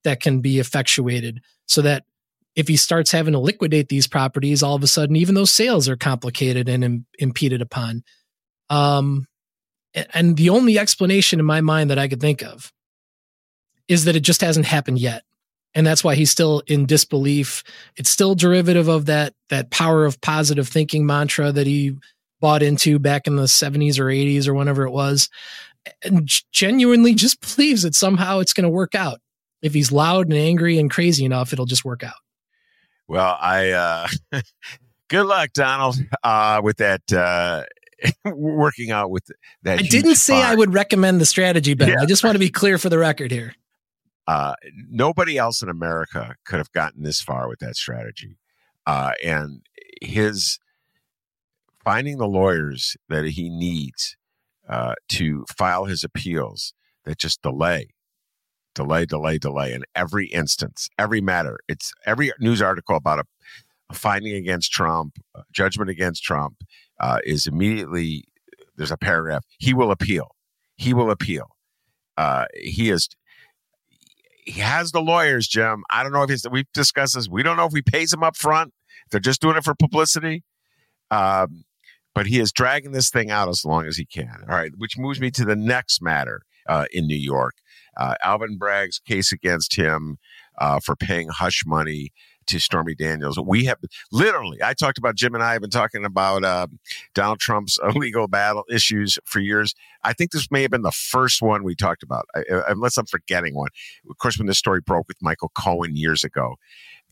[0.04, 2.04] that can be effectuated so that
[2.56, 5.88] if he starts having to liquidate these properties, all of a sudden, even those sales
[5.88, 8.02] are complicated and Im- impeded upon.
[8.68, 9.26] Um,
[10.14, 12.72] and the only explanation in my mind that I could think of
[13.88, 15.22] is that it just hasn't happened yet
[15.74, 17.64] and that's why he's still in disbelief.
[17.96, 21.96] It's still derivative of that that power of positive thinking mantra that he
[22.40, 25.28] bought into back in the 70s or 80s or whenever it was.
[26.04, 29.20] And genuinely just believes that somehow it's going to work out.
[29.62, 32.14] If he's loud and angry and crazy enough it'll just work out.
[33.08, 34.08] Well i uh
[35.08, 37.64] good luck donald uh with that uh
[38.24, 39.24] working out with
[39.62, 40.52] that i didn't say fire.
[40.52, 42.00] i would recommend the strategy but yeah.
[42.00, 43.54] i just want to be clear for the record here
[44.26, 44.54] uh,
[44.88, 48.36] nobody else in America could have gotten this far with that strategy.
[48.86, 49.62] Uh, and
[50.00, 50.58] his
[51.84, 54.16] finding the lawyers that he needs
[54.68, 56.72] uh, to file his appeals
[57.04, 57.88] that just delay,
[58.74, 61.58] delay, delay, delay in every instance, every matter.
[61.68, 63.24] It's every news article about a,
[63.90, 65.18] a finding against Trump,
[65.52, 66.62] judgment against Trump
[67.00, 68.24] uh, is immediately
[68.76, 69.44] there's a paragraph.
[69.58, 70.34] He will appeal.
[70.76, 71.56] He will appeal.
[72.16, 73.08] Uh, he is
[74.44, 75.84] he has the lawyers, Jim.
[75.90, 77.28] I don't know if he's, we've discussed this.
[77.28, 78.72] We don't know if he pays them up front.
[79.10, 80.42] They're just doing it for publicity.
[81.10, 81.64] Um,
[82.14, 84.44] but he is dragging this thing out as long as he can.
[84.48, 87.54] All right, which moves me to the next matter uh, in New York.
[87.96, 90.18] Uh, Alvin Bragg's case against him
[90.58, 92.12] uh, for paying hush money
[92.46, 93.38] to Stormy Daniels.
[93.38, 93.78] We have
[94.10, 96.66] literally, I talked about Jim and I have been talking about uh,
[97.14, 99.74] Donald Trump's illegal battle issues for years.
[100.04, 102.26] I think this may have been the first one we talked about,
[102.68, 103.68] unless I'm forgetting one.
[104.10, 106.56] Of course, when this story broke with Michael Cohen years ago.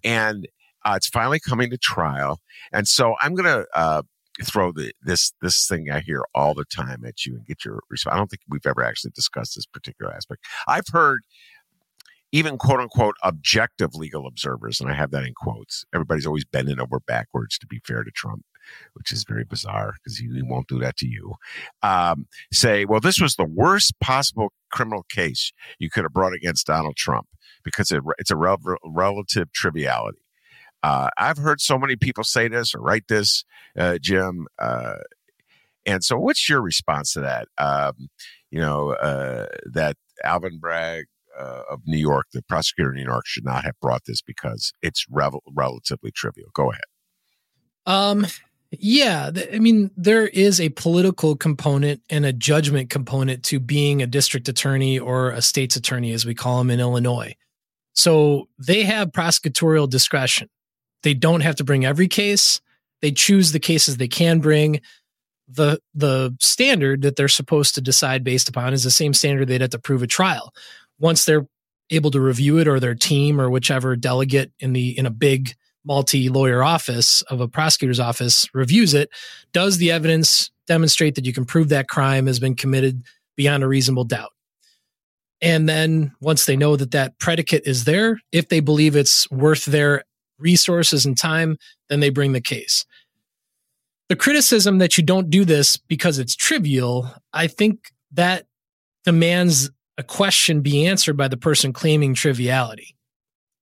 [0.03, 0.49] And
[0.85, 2.41] uh, it's finally coming to trial.
[2.73, 4.03] And so I'm going to uh,
[4.43, 7.81] throw the, this this thing I hear all the time at you and get your
[7.91, 8.15] response.
[8.15, 10.45] I don't think we've ever actually discussed this particular aspect.
[10.67, 11.21] I've heard
[12.33, 15.85] even quote unquote objective legal observers, and I have that in quotes.
[15.95, 18.45] Everybody's always bending over backwards to be fair to Trump,
[18.95, 21.35] which is very bizarre because he, won't do that to you.
[21.83, 26.67] Um, say, well, this was the worst possible criminal case you could have brought against
[26.67, 27.27] Donald Trump
[27.65, 30.23] because it, it's a rel- relative triviality.
[30.83, 33.45] Uh, I've heard so many people say this or write this,
[33.79, 34.47] uh, Jim.
[34.59, 34.97] Uh,
[35.87, 37.49] and so, what's your response to that?
[37.59, 38.09] Um,
[38.51, 41.07] you know, uh, that Alvin Bragg
[41.39, 44.73] uh, of New York, the prosecutor in New York, should not have brought this because
[44.83, 46.51] it's revel- relatively trivial.
[46.55, 46.83] Go ahead.
[47.87, 48.27] Um,
[48.73, 54.03] yeah, th- I mean, there is a political component and a judgment component to being
[54.03, 57.35] a district attorney or a state's attorney, as we call them in Illinois.
[57.95, 60.49] So they have prosecutorial discretion.
[61.03, 62.61] They don't have to bring every case.
[63.03, 64.81] They choose the cases they can bring.
[65.49, 69.63] The the standard that they're supposed to decide based upon is the same standard they'd
[69.63, 70.55] have to prove a trial
[71.01, 71.47] once they're
[71.91, 75.55] able to review it or their team or whichever delegate in the in a big
[75.85, 79.09] multi-lawyer office of a prosecutor's office reviews it
[79.53, 83.03] does the evidence demonstrate that you can prove that crime has been committed
[83.37, 84.31] beyond a reasonable doubt?
[85.43, 89.65] And then once they know that that predicate is there if they believe it's worth
[89.65, 90.05] their
[90.39, 91.57] resources and time
[91.89, 92.87] then they bring the case.
[94.09, 98.47] The criticism that you don't do this because it's trivial i think that
[99.05, 99.71] demands
[100.01, 102.97] a question be answered by the person claiming triviality.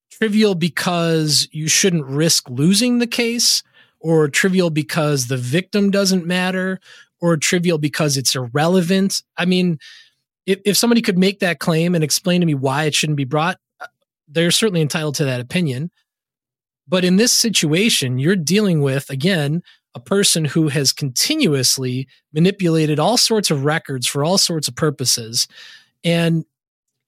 [0.09, 3.61] Trivial because you shouldn't risk losing the case,
[3.99, 6.79] or trivial because the victim doesn't matter,
[7.19, 9.21] or trivial because it's irrelevant.
[9.35, 9.79] I mean,
[10.45, 13.25] if, if somebody could make that claim and explain to me why it shouldn't be
[13.25, 13.87] brought, uh,
[14.29, 15.91] they're certainly entitled to that opinion.
[16.87, 19.61] But in this situation, you're dealing with, again,
[19.93, 25.49] a person who has continuously manipulated all sorts of records for all sorts of purposes
[26.03, 26.45] and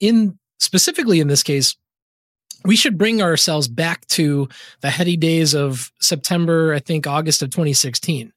[0.00, 1.76] in specifically in this case,
[2.64, 4.48] we should bring ourselves back to
[4.80, 8.32] the heady days of September, I think August of 2016.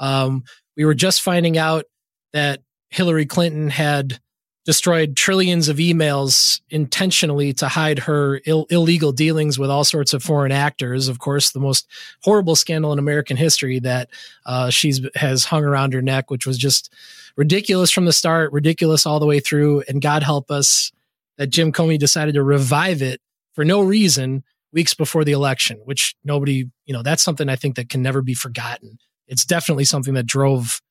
[0.00, 0.44] Um,
[0.76, 1.84] we were just finding out
[2.32, 4.20] that Hillary Clinton had
[4.68, 10.22] destroyed trillions of emails intentionally to hide her Ill- illegal dealings with all sorts of
[10.22, 11.08] foreign actors.
[11.08, 11.86] Of course, the most
[12.22, 14.10] horrible scandal in American history that
[14.44, 16.92] uh, she's has hung around her neck, which was just
[17.34, 19.84] ridiculous from the start, ridiculous all the way through.
[19.88, 20.92] And God help us
[21.38, 23.22] that Jim Comey decided to revive it
[23.54, 27.76] for no reason weeks before the election, which nobody, you know, that's something I think
[27.76, 28.98] that can never be forgotten.
[29.28, 30.82] It's definitely something that drove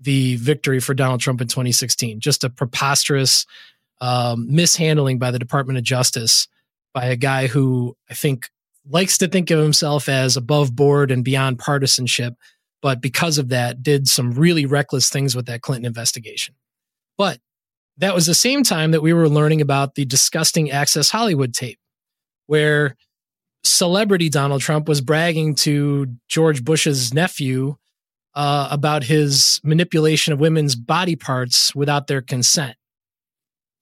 [0.00, 2.20] the victory for Donald Trump in 2016.
[2.20, 3.46] Just a preposterous
[4.00, 6.48] um, mishandling by the Department of Justice
[6.92, 8.48] by a guy who I think
[8.88, 12.34] likes to think of himself as above board and beyond partisanship,
[12.82, 16.54] but because of that, did some really reckless things with that Clinton investigation.
[17.18, 17.40] But
[17.98, 21.78] that was the same time that we were learning about the disgusting Access Hollywood tape,
[22.46, 22.96] where
[23.64, 27.76] celebrity Donald Trump was bragging to George Bush's nephew
[28.36, 32.76] uh, about his manipulation of women's body parts without their consent.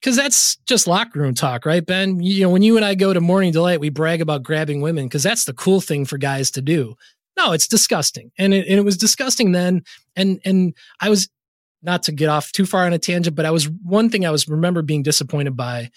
[0.00, 2.20] Because that's just locker room talk, right, Ben?
[2.20, 5.06] You know, when you and I go to Morning Delight, we brag about grabbing women
[5.06, 6.94] because that's the cool thing for guys to do.
[7.36, 9.82] No, it's disgusting, and it, and it was disgusting then.
[10.14, 11.28] And and I was
[11.82, 14.30] not to get off too far on a tangent, but I was one thing I
[14.30, 15.90] was remember being disappointed by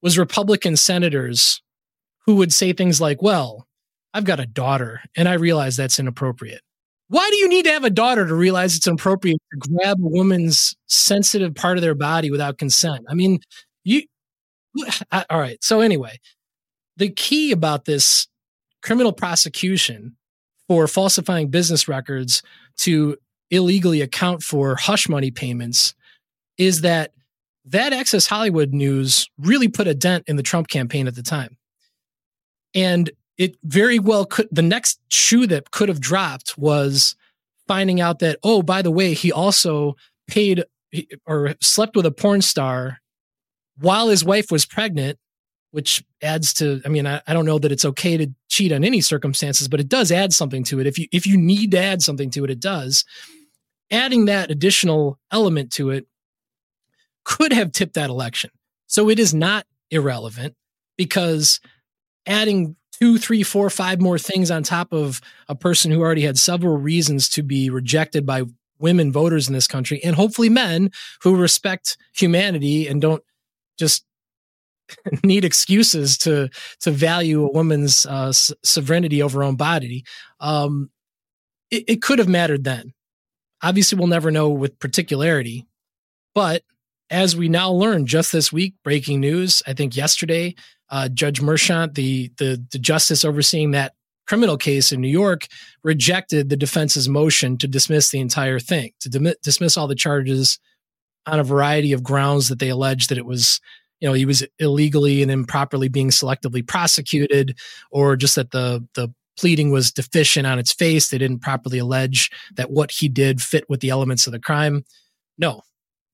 [0.00, 1.60] was Republican senators
[2.26, 3.66] who would say things like, "Well,
[4.14, 6.60] I've got a daughter, and I realize that's inappropriate."
[7.10, 10.08] Why do you need to have a daughter to realize it's inappropriate to grab a
[10.08, 13.04] woman's sensitive part of their body without consent?
[13.08, 13.40] I mean,
[13.82, 14.02] you.
[15.12, 15.58] All right.
[15.60, 16.20] So anyway,
[16.96, 18.28] the key about this
[18.84, 20.16] criminal prosecution
[20.68, 22.44] for falsifying business records
[22.78, 23.16] to
[23.50, 25.96] illegally account for hush money payments
[26.58, 27.10] is that
[27.64, 31.56] that Access Hollywood news really put a dent in the Trump campaign at the time.
[32.72, 33.10] And
[33.40, 37.16] it very well could the next shoe that could have dropped was
[37.66, 39.96] finding out that oh by the way he also
[40.28, 40.62] paid
[41.26, 42.98] or slept with a porn star
[43.78, 45.18] while his wife was pregnant
[45.70, 48.84] which adds to i mean I, I, don't know that it's okay to cheat on
[48.84, 50.86] any circumstances but it does add something to it.
[50.86, 53.04] If you if you need to add something to it it does.
[53.90, 56.06] Adding that additional element to it
[57.24, 58.50] could have tipped that election.
[58.86, 60.54] So it is not irrelevant
[60.96, 61.60] because
[62.26, 66.38] adding two, three, four, five more things on top of a person who already had
[66.38, 68.44] several reasons to be rejected by
[68.78, 70.90] women voters in this country and hopefully men
[71.22, 73.22] who respect humanity and don't
[73.78, 74.04] just
[75.24, 76.48] need excuses to
[76.80, 80.04] to value a woman's uh, sovereignty over her own body.
[80.40, 80.90] Um,
[81.70, 82.92] it, it could have mattered then.
[83.62, 85.66] Obviously, we'll never know with particularity,
[86.34, 86.62] but
[87.10, 90.54] as we now learn just this week, breaking news, I think yesterday,
[90.90, 93.94] uh, Judge Merchan, the, the the justice overseeing that
[94.26, 95.46] criminal case in New York,
[95.82, 100.58] rejected the defense's motion to dismiss the entire thing, to dismiss all the charges
[101.26, 103.60] on a variety of grounds that they alleged that it was,
[104.00, 107.58] you know, he was illegally and improperly being selectively prosecuted,
[107.90, 111.08] or just that the the pleading was deficient on its face.
[111.08, 114.84] They didn't properly allege that what he did fit with the elements of the crime.
[115.38, 115.62] No,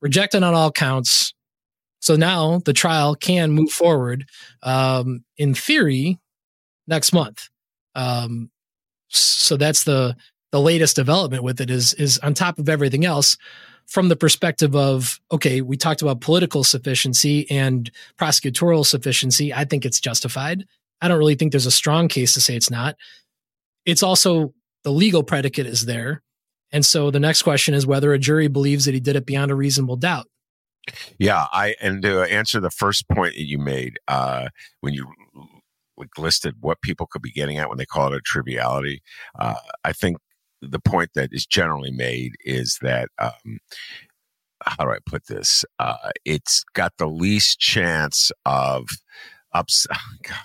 [0.01, 1.35] rejected on all counts.
[2.01, 4.27] So now the trial can move forward,
[4.63, 6.19] um, in theory,
[6.87, 7.49] next month.
[7.95, 8.51] Um,
[9.09, 10.17] so that's the
[10.53, 13.37] the latest development with it is is on top of everything else
[13.87, 19.53] from the perspective of okay we talked about political sufficiency and prosecutorial sufficiency.
[19.53, 20.65] I think it's justified.
[21.01, 22.97] I don't really think there's a strong case to say it's not.
[23.85, 26.23] It's also the legal predicate is there.
[26.73, 29.51] And so the next question is whether a jury believes that he did it beyond
[29.51, 30.27] a reasonable doubt
[31.19, 34.49] yeah, I and to answer the first point that you made uh,
[34.81, 35.07] when you
[36.19, 39.03] listed what people could be getting at when they call it a triviality,
[39.39, 40.19] uh, I think
[40.63, 43.59] the point that is generally made is that um,
[44.65, 45.65] how do I put this?
[45.79, 48.89] Uh, it's got the least chance of
[49.53, 49.87] ups.
[50.23, 50.37] God,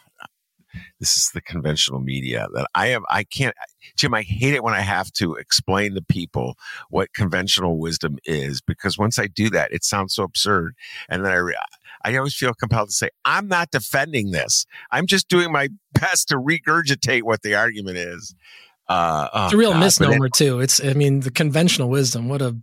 [0.99, 3.03] this is the conventional media that I have.
[3.09, 3.55] I can't,
[3.97, 6.55] Jim, I hate it when I have to explain to people
[6.89, 10.75] what conventional wisdom is because once I do that, it sounds so absurd.
[11.09, 14.65] And then I, I always feel compelled to say, I'm not defending this.
[14.91, 18.35] I'm just doing my best to regurgitate what the argument is.
[18.87, 20.59] Uh, oh it's a real God, misnomer too.
[20.59, 22.27] It's, I mean, the conventional wisdom.
[22.27, 22.57] What a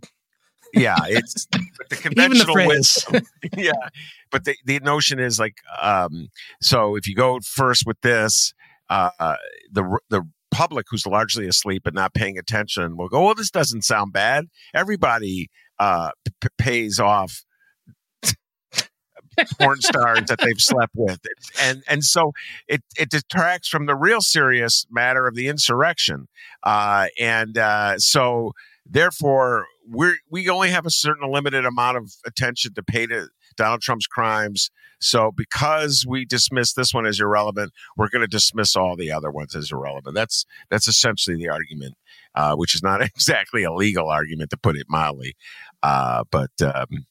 [0.73, 1.45] yeah, it's
[1.89, 3.23] the conventional the wisdom.
[3.57, 3.89] yeah,
[4.31, 6.29] but the the notion is like, um,
[6.61, 8.53] so if you go first with this,
[8.89, 9.35] uh,
[9.71, 13.83] the the public who's largely asleep and not paying attention will go, "Oh, this doesn't
[13.83, 15.49] sound bad." Everybody
[15.79, 17.43] uh, p- pays off
[19.59, 21.19] porn stars that they've slept with,
[21.61, 22.33] and and so
[22.67, 26.27] it it detracts from the real serious matter of the insurrection,
[26.63, 28.53] uh, and uh, so
[28.85, 33.81] therefore we we only have a certain limited amount of attention to pay to Donald
[33.81, 34.69] Trump's crimes.
[35.01, 39.31] So because we dismiss this one as irrelevant, we're going to dismiss all the other
[39.31, 40.15] ones as irrelevant.
[40.15, 41.95] That's that's essentially the argument,
[42.35, 45.35] uh, which is not exactly a legal argument to put it mildly.
[45.81, 47.05] Uh, but um,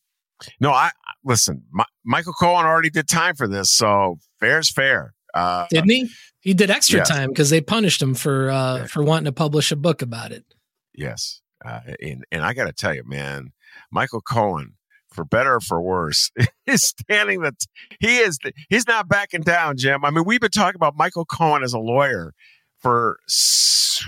[0.61, 0.91] no, I
[1.25, 1.65] listen.
[1.71, 5.15] My, Michael Cohen already did time for this, so fair's fair.
[5.35, 6.11] Uh, Didn't he?
[6.41, 7.09] He did extra yes.
[7.09, 8.87] time because they punished him for uh, yeah.
[8.87, 10.45] for wanting to publish a book about it.
[10.95, 13.53] Yes, uh, and and I got to tell you, man,
[13.91, 14.75] Michael Cohen,
[15.13, 16.31] for better or for worse,
[16.67, 17.55] is standing that
[18.01, 18.39] he is
[18.69, 20.05] he's not backing down, Jim.
[20.05, 22.33] I mean, we've been talking about Michael Cohen as a lawyer
[22.79, 24.05] for s-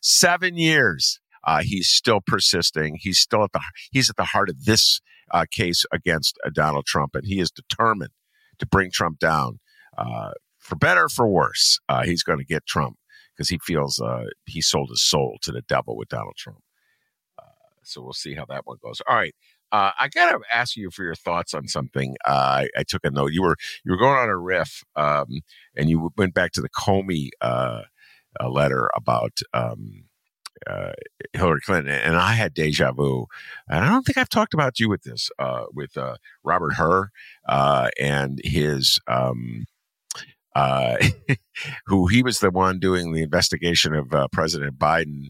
[0.00, 1.20] seven years.
[1.46, 2.96] Uh, he's still persisting.
[3.00, 3.60] He's still at the
[3.90, 7.50] he's at the heart of this uh, case against uh, Donald Trump, and he is
[7.50, 8.12] determined
[8.58, 9.60] to bring Trump down.
[9.96, 12.96] Uh, for better or for worse, uh, he's going to get Trump
[13.36, 14.00] because he feels
[14.46, 16.60] he sold his soul to the devil with Donald Trump.
[17.84, 19.00] So we'll see how that one goes.
[19.08, 19.34] All right.
[19.72, 22.14] I gotta ask you for your thoughts on something.
[22.24, 23.32] I, I, took a note.
[23.32, 25.40] You were you were going on a riff, um,
[25.76, 27.30] and you went back to the Comey
[28.40, 30.04] letter about um,
[30.66, 30.92] uh,
[31.32, 33.26] Hillary Clinton, and I had deja vu.
[33.68, 37.10] And I don't think I've talked about you with this, uh, with uh, Robert Hur
[37.46, 39.66] uh, and his, um,
[40.54, 40.96] uh,
[41.86, 45.28] who he was the one doing the investigation of uh, President Biden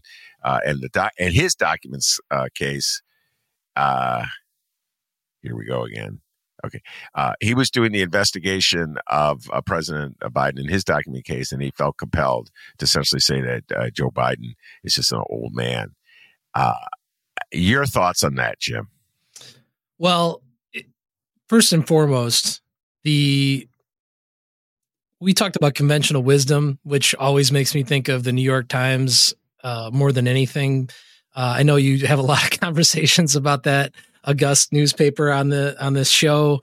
[0.65, 2.19] and the doc- and his documents
[2.55, 3.01] case.
[3.75, 6.21] here we go again.
[6.65, 6.81] Okay.
[7.13, 11.61] Uh, he was doing the investigation of uh, President Biden in his document case, and
[11.61, 15.91] he felt compelled to essentially say that uh, Joe Biden is just an old man.
[16.55, 16.73] Uh,
[17.51, 18.87] your thoughts on that, Jim?
[19.99, 20.41] Well,
[21.47, 22.61] first and foremost,
[23.03, 23.67] the
[25.19, 29.33] we talked about conventional wisdom, which always makes me think of the New York Times
[29.65, 30.89] uh, more than anything.
[31.35, 33.93] Uh, I know you have a lot of conversations about that
[34.23, 36.61] august newspaper on the on this show.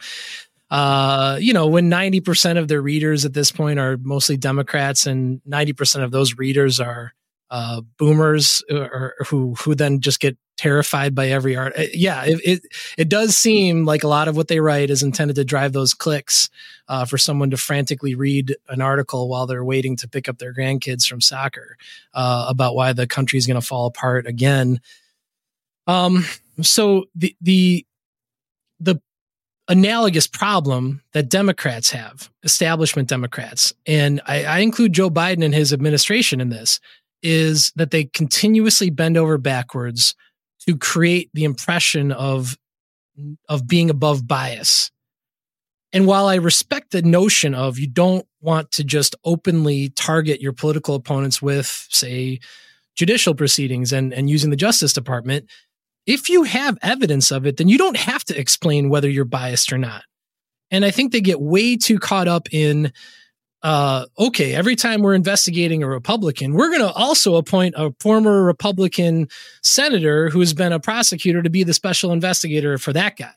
[0.70, 5.42] Uh, you know, when 90% of their readers at this point are mostly Democrats and
[5.46, 7.12] 90% of those readers are
[7.50, 11.72] uh, boomers or, or, who who then just get terrified by every art.
[11.76, 12.62] Uh, yeah, it, it,
[12.96, 15.92] it does seem like a lot of what they write is intended to drive those
[15.92, 16.48] clicks
[16.86, 20.54] uh, for someone to frantically read an article while they're waiting to pick up their
[20.54, 21.76] grandkids from soccer
[22.14, 24.80] uh, about why the country is going to fall apart again.
[25.88, 26.24] Um,
[26.60, 27.84] so the the
[28.78, 29.00] the
[29.66, 35.72] analogous problem that Democrats have, establishment Democrats, and I, I, include Joe Biden and his
[35.72, 36.78] administration in this,
[37.20, 40.14] is that they continuously bend over backwards
[40.66, 42.56] to create the impression of
[43.48, 44.90] of being above bias.
[45.92, 50.54] And while I respect the notion of you don't want to just openly target your
[50.54, 52.40] political opponents with, say,
[52.94, 55.50] judicial proceedings and, and using the Justice Department,
[56.06, 59.72] if you have evidence of it, then you don't have to explain whether you're biased
[59.72, 60.04] or not.
[60.70, 62.92] And I think they get way too caught up in,
[63.62, 68.42] uh, okay, every time we're investigating a Republican, we're going to also appoint a former
[68.42, 69.28] Republican
[69.62, 73.34] senator who's been a prosecutor to be the special investigator for that guy.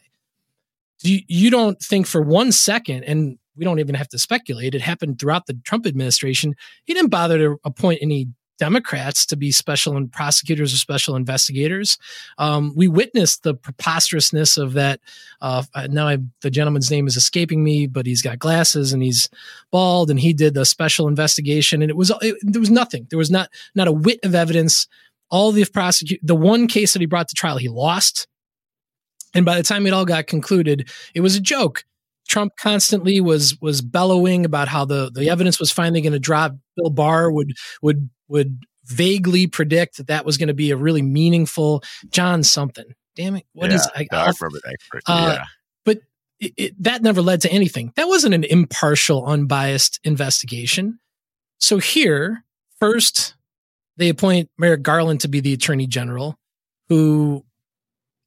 [1.02, 4.82] You, you don't think for one second, and we don't even have to speculate, it
[4.82, 6.56] happened throughout the Trump administration.
[6.86, 11.98] He didn't bother to appoint any Democrats to be special and prosecutors or special investigators.
[12.38, 15.00] Um, we witnessed the preposterousness of that.
[15.42, 19.30] Uh, now I, the gentleman's name is escaping me, but he's got glasses and he's
[19.72, 23.08] bald, and he did the special investigation, and it was it, there was nothing.
[23.10, 24.88] There was not not a whit of evidence.
[25.30, 28.28] All the prosecute the one case that he brought to trial, he lost.
[29.34, 31.84] And by the time it all got concluded, it was a joke.
[32.28, 36.56] Trump constantly was was bellowing about how the the evidence was finally going to drop.
[36.78, 41.02] Bill Barr would would would vaguely predict that that was going to be a really
[41.02, 42.86] meaningful John something.
[43.16, 43.46] Damn it!
[43.54, 44.76] What yeah, is I, I remember that.
[45.06, 45.46] Uh, yeah.
[45.86, 46.00] But
[46.40, 47.94] it, it, that never led to anything.
[47.96, 51.00] That wasn't an impartial, unbiased investigation.
[51.60, 52.44] So here,
[52.80, 53.36] first,
[53.98, 56.38] they appoint Merrick Garland to be the attorney general,
[56.90, 57.46] who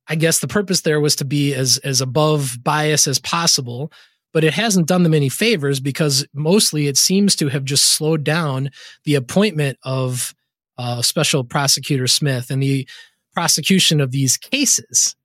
[0.08, 3.92] I guess the purpose there was to be as as above bias as possible,
[4.32, 8.24] but it hasn't done them any favors because mostly it seems to have just slowed
[8.24, 8.70] down
[9.04, 10.34] the appointment of
[10.76, 12.88] uh, Special Prosecutor Smith and the
[13.34, 15.16] prosecution of these cases.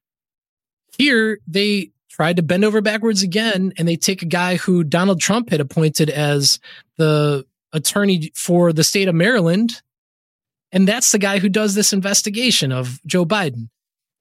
[0.97, 5.19] Here, they tried to bend over backwards again, and they take a guy who Donald
[5.19, 6.59] Trump had appointed as
[6.97, 9.81] the attorney for the state of Maryland,
[10.71, 13.69] and that's the guy who does this investigation of Joe Biden.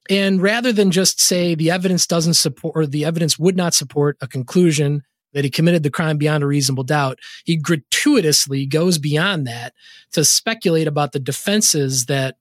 [0.09, 4.17] And rather than just say the evidence doesn't support or the evidence would not support
[4.21, 9.47] a conclusion that he committed the crime beyond a reasonable doubt, he gratuitously goes beyond
[9.47, 9.73] that
[10.11, 12.35] to speculate about the defenses that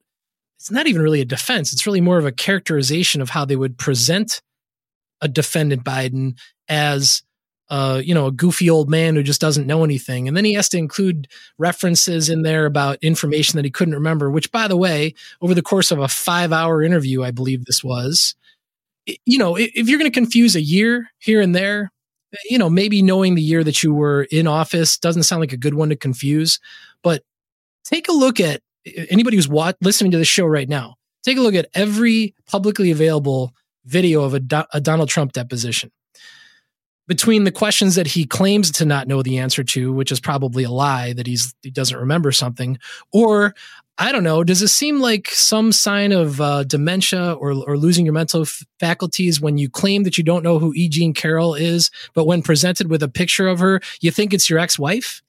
[0.59, 1.73] it's not even really a defense.
[1.73, 4.43] It's really more of a characterization of how they would present
[5.21, 6.39] a defendant Biden
[6.69, 7.23] as
[8.05, 10.29] you know, a goofy old man who just doesn't know anything.
[10.29, 14.31] And then he has to include references in there about information that he couldn't remember,
[14.31, 17.83] which, by the way, over the course of a five hour interview, I believe this
[17.83, 18.35] was,
[19.07, 21.91] you know, if you're going to confuse a year here and there,
[22.49, 25.59] you know, maybe knowing the year that you were in office doesn't sound like a
[25.59, 26.61] good one to confuse.
[27.03, 27.23] But
[27.85, 28.61] take a look at
[29.09, 30.97] anybody who's watch, listening to the show right now.
[31.25, 33.55] Take a look at every publicly available
[33.85, 35.91] video of a, Do- a Donald Trump deposition
[37.09, 40.65] between the questions that he claims to not know the answer to, which is probably
[40.65, 42.79] a lie that he's he doesn't remember something,
[43.13, 43.55] or
[43.99, 48.07] I don't know, does it seem like some sign of uh, dementia or or losing
[48.07, 50.89] your mental f- faculties when you claim that you don't know who E.
[50.89, 54.59] Jean Carroll is, but when presented with a picture of her, you think it's your
[54.59, 55.23] ex-wife?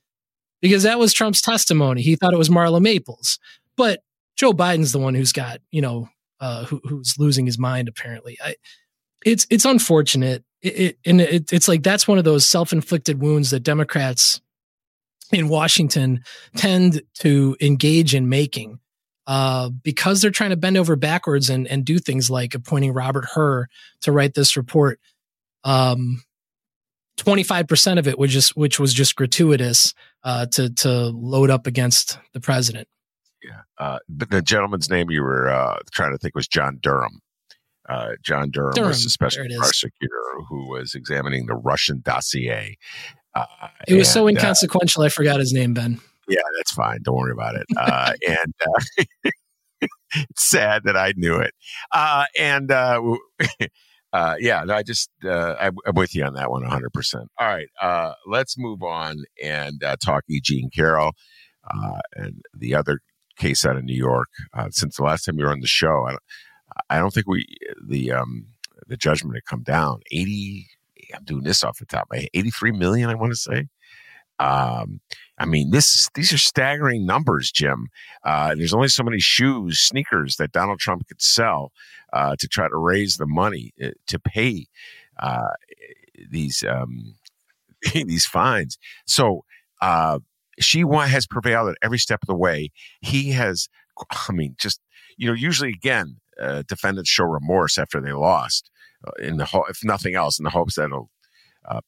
[0.62, 2.02] Because that was Trump's testimony.
[2.02, 3.38] He thought it was Marla Maples,
[3.76, 4.02] but
[4.38, 6.08] Joe Biden's the one who's got you know
[6.40, 8.38] uh, who, who's losing his mind apparently.
[8.44, 8.56] I,
[9.26, 13.52] it's it's unfortunate it, it, and it, it's like that's one of those self-inflicted wounds
[13.52, 14.42] that Democrats
[15.32, 16.24] in Washington
[16.56, 18.80] tend to engage in making
[19.28, 23.26] uh, because they're trying to bend over backwards and, and do things like appointing Robert
[23.26, 23.68] Hur
[24.02, 25.00] to write this report.
[25.64, 26.24] Um,
[27.18, 29.94] 25% of it was just, which was just gratuitous,
[30.24, 32.88] uh, to, to load up against the president.
[33.44, 33.62] Yeah.
[33.78, 37.22] Uh, but the gentleman's name you were, uh, trying to think was John Durham.
[37.90, 42.78] Uh, John Durham, Durham, was the special prosecutor who was examining the Russian dossier.
[43.36, 43.46] Uh,
[43.88, 46.00] it was and, so uh, inconsequential, uh, I forgot his name, Ben.
[46.28, 47.00] Yeah, that's fine.
[47.04, 47.66] Don't worry about it.
[47.76, 49.32] Uh, and uh,
[49.82, 51.54] it's sad that I knew it.
[52.40, 52.70] and
[54.40, 56.94] yeah, no, I just I, am with you on that one, 100.
[56.94, 57.68] percent All right,
[58.28, 60.40] let's move on and talk E.
[60.42, 61.12] Jean Carroll
[62.16, 63.00] and the other
[63.38, 64.30] case out of New York.
[64.70, 66.08] since the last time you were on the show,
[66.90, 67.46] I don't think we
[67.86, 68.48] the um
[68.88, 70.02] the judgment had come down.
[70.12, 70.68] Eighty.
[71.14, 72.08] I'm doing this off the top.
[72.14, 73.10] Eighty three million.
[73.10, 73.68] I want to say.
[74.40, 75.00] Um,
[75.38, 77.88] I mean, this these are staggering numbers, Jim.
[78.24, 81.72] Uh, there's only so many shoes, sneakers that Donald Trump could sell
[82.14, 84.68] uh, to try to raise the money uh, to pay
[85.20, 85.52] uh,
[86.30, 87.16] these um,
[87.94, 88.78] these fines.
[89.06, 89.44] So
[89.82, 90.20] uh,
[90.60, 92.72] she has prevailed at every step of the way.
[93.02, 93.70] He has,
[94.30, 94.80] I mean, just
[95.18, 98.70] you know, usually again, uh, defendants show remorse after they lost,
[99.08, 101.10] uh, in the ho- if nothing else, in the hopes that it'll
[101.68, 101.82] uh,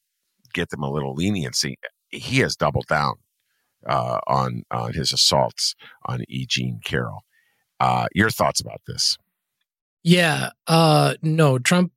[0.54, 1.78] get them a little leniency.
[2.10, 3.16] He has doubled down
[3.88, 5.76] uh, on on his assaults
[6.06, 6.46] on E.
[6.48, 7.24] Jean Carroll.
[8.14, 9.18] Your thoughts about this?
[10.04, 11.92] Yeah, no, Trump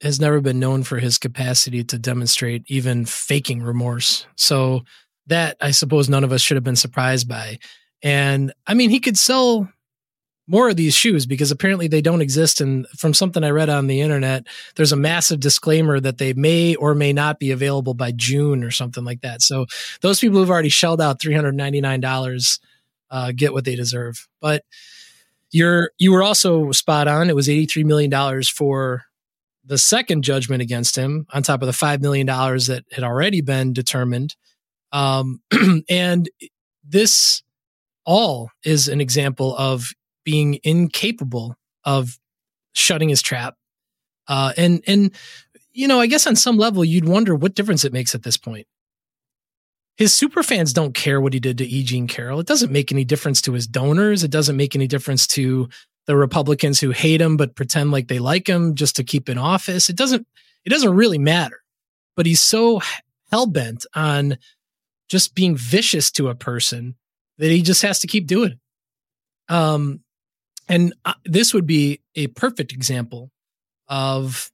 [0.00, 4.26] has never been known for his capacity to demonstrate even faking remorse.
[4.36, 4.82] So
[5.26, 7.58] that I suppose none of us should have been surprised by.
[8.02, 9.68] And I mean, he could sell
[10.46, 12.60] more of these shoes because apparently they don't exist.
[12.60, 16.74] And from something I read on the internet, there's a massive disclaimer that they may
[16.74, 19.40] or may not be available by June or something like that.
[19.42, 19.66] So
[20.02, 22.58] those people who've already shelled out $399
[23.10, 24.28] uh, get what they deserve.
[24.40, 24.64] But
[25.50, 27.30] you're you were also spot on.
[27.30, 29.04] It was $83 million for
[29.64, 33.72] the second judgment against him on top of the $5 million that had already been
[33.72, 34.36] determined.
[34.92, 35.40] Um,
[35.88, 36.28] and
[36.86, 37.42] this
[38.04, 39.90] all is an example of
[40.24, 42.18] being incapable of
[42.72, 43.56] shutting his trap.
[44.26, 45.12] Uh, and and
[45.72, 48.36] you know, I guess on some level you'd wonder what difference it makes at this
[48.36, 48.66] point.
[49.96, 51.84] His super fans don't care what he did to E.
[51.84, 52.40] Jean Carroll.
[52.40, 54.24] It doesn't make any difference to his donors.
[54.24, 55.68] It doesn't make any difference to
[56.06, 59.38] the Republicans who hate him but pretend like they like him just to keep in
[59.38, 59.88] office.
[59.88, 60.26] It doesn't
[60.64, 61.60] it doesn't really matter.
[62.16, 62.80] But he's so
[63.30, 64.38] hell bent on
[65.08, 66.94] just being vicious to a person
[67.38, 69.52] that he just has to keep doing it.
[69.52, 70.03] Um,
[70.68, 73.30] and uh, this would be a perfect example
[73.88, 74.50] of,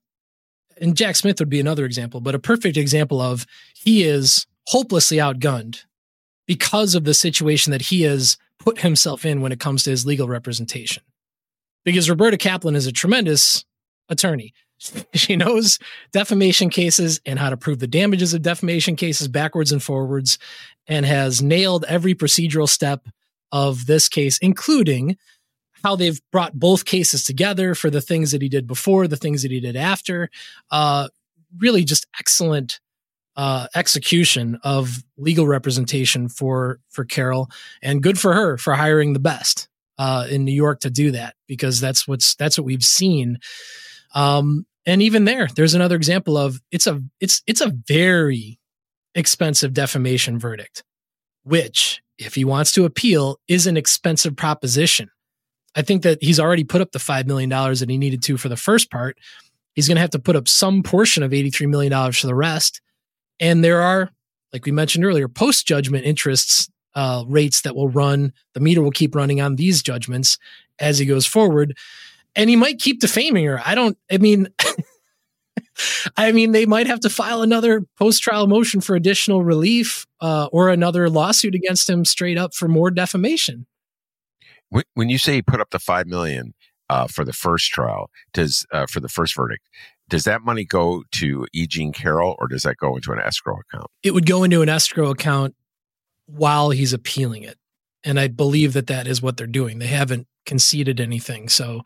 [0.79, 3.45] and Jack Smith would be another example, but a perfect example of
[3.75, 5.83] he is hopelessly outgunned
[6.47, 10.05] because of the situation that he has put himself in when it comes to his
[10.05, 11.03] legal representation.
[11.83, 13.65] Because Roberta Kaplan is a tremendous
[14.09, 14.53] attorney.
[15.13, 15.77] She knows
[16.11, 20.39] defamation cases and how to prove the damages of defamation cases backwards and forwards,
[20.87, 23.07] and has nailed every procedural step
[23.51, 25.17] of this case, including
[25.83, 29.41] how they've brought both cases together for the things that he did before, the things
[29.41, 30.29] that he did after.
[30.69, 31.07] Uh,
[31.57, 32.79] really, just excellent
[33.35, 37.49] uh, execution of legal representation for for Carroll,
[37.81, 39.69] and good for her for hiring the best.
[40.01, 43.37] uh, in New York to do that because that's what's that's what we've seen.
[44.15, 48.59] Um, and even there, there's another example of it's a it's it's a very
[49.13, 50.83] expensive defamation verdict,
[51.43, 55.09] which if he wants to appeal is an expensive proposition.
[55.75, 58.49] I think that he's already put up the $5 million that he needed to for
[58.49, 59.17] the first part.
[59.73, 62.81] He's going to have to put up some portion of $83 million for the rest.
[63.39, 64.09] And there are,
[64.51, 68.33] like we mentioned earlier, post judgment interests uh, rates that will run.
[68.53, 70.37] The meter will keep running on these judgments
[70.79, 71.77] as he goes forward.
[72.35, 73.61] And he might keep defaming her.
[73.65, 74.47] I don't, I mean,
[76.17, 80.47] I mean, they might have to file another post trial motion for additional relief uh,
[80.51, 83.65] or another lawsuit against him straight up for more defamation.
[84.93, 86.53] When you say he put up the five million
[86.89, 89.67] uh, for the first trial, does uh, for the first verdict,
[90.09, 91.67] does that money go to E.
[91.67, 93.87] Jean Carroll or does that go into an escrow account?
[94.03, 95.55] It would go into an escrow account
[96.25, 97.57] while he's appealing it,
[98.03, 99.79] and I believe that that is what they're doing.
[99.79, 101.81] They haven't conceded anything, so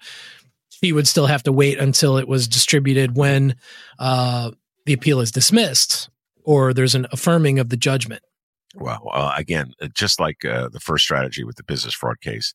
[0.81, 3.55] he would still have to wait until it was distributed when
[3.97, 4.51] uh,
[4.85, 6.09] the appeal is dismissed
[6.43, 8.21] or there's an affirming of the judgment.
[8.75, 12.53] Well, uh, again, uh, just like uh, the first strategy with the business fraud case,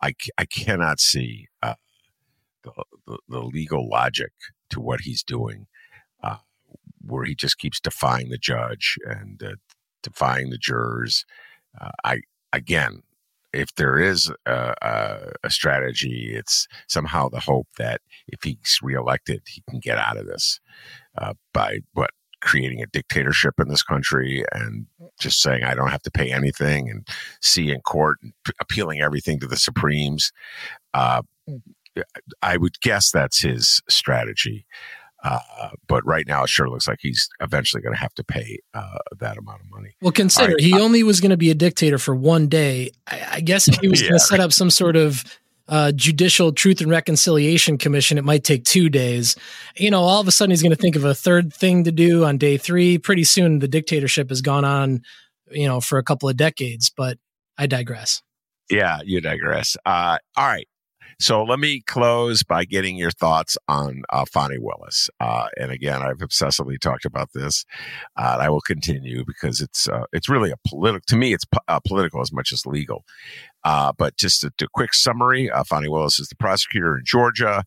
[0.00, 1.74] I, I cannot see uh,
[2.62, 2.72] the,
[3.06, 4.32] the, the, legal logic
[4.70, 5.66] to what he's doing,
[6.22, 6.36] uh,
[7.04, 9.56] where he just keeps defying the judge and uh,
[10.02, 11.24] defying the jurors.
[12.04, 12.20] I
[12.52, 13.02] again,
[13.52, 19.42] if there is a, a, a, strategy, it's somehow the hope that if he's reelected,
[19.46, 20.58] he can get out of this
[21.52, 22.10] by what
[22.42, 24.86] creating a dictatorship in this country and
[25.18, 27.06] just saying I don't have to pay anything and
[27.40, 30.32] see in court and p- appealing everything to the Supremes.
[30.94, 31.22] Uh,
[32.42, 34.66] I would guess that's his strategy.
[35.24, 38.58] Uh, but right now, it sure looks like he's eventually going to have to pay
[38.74, 39.96] uh, that amount of money.
[40.00, 40.60] Well, consider right.
[40.60, 42.90] he uh, only was going to be a dictator for one day.
[43.08, 44.10] I, I guess if he was yeah.
[44.10, 45.24] going to set up some sort of
[45.68, 49.36] uh, Judicial Truth and Reconciliation Commission, it might take two days.
[49.76, 51.92] You know, all of a sudden he's going to think of a third thing to
[51.92, 52.98] do on day three.
[52.98, 55.02] Pretty soon the dictatorship has gone on,
[55.50, 57.18] you know, for a couple of decades, but
[57.58, 58.22] I digress.
[58.70, 59.76] Yeah, you digress.
[59.86, 60.68] Uh, all right.
[61.18, 65.08] So let me close by getting your thoughts on uh, Fani Willis.
[65.18, 67.64] Uh, and again, I've obsessively talked about this.
[68.16, 71.04] Uh, I will continue because it's uh, it's really a political.
[71.06, 73.04] To me, it's po- uh, political as much as legal.
[73.66, 77.64] Uh, but just a, a, quick summary: uh, Willis is the prosecutor in Georgia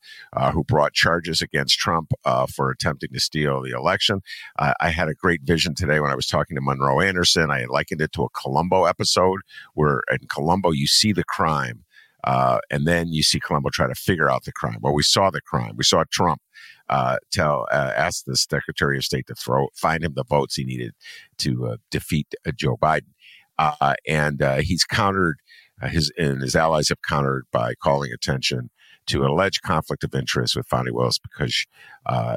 [0.54, 2.12] who brought charges against Trump
[2.56, 4.22] for attempting to steal the election.
[4.58, 7.52] I had a great vision today when I was talking to Monroe Anderson.
[7.52, 9.42] I likened it to a Columbo episode
[9.74, 11.84] where in Columbo you see the crime
[12.24, 14.78] uh, and then you see Columbo try to figure out the crime.
[14.82, 15.74] Well, we saw the crime.
[15.78, 16.42] We saw Trump
[16.90, 20.64] uh, tell uh, ask the Secretary of State to throw find him the votes he
[20.64, 20.94] needed
[21.38, 23.14] to uh, defeat uh, Joe Biden,
[23.58, 25.40] uh, and he's countered
[25.84, 28.70] his and his allies have countered by calling attention
[29.08, 31.66] to an alleged conflict of interest with Fani Willis because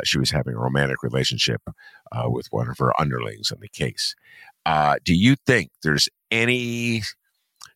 [0.04, 1.60] she was having a romantic relationship
[2.24, 4.14] with one of her underlings in the case.
[5.04, 7.02] do you think there's any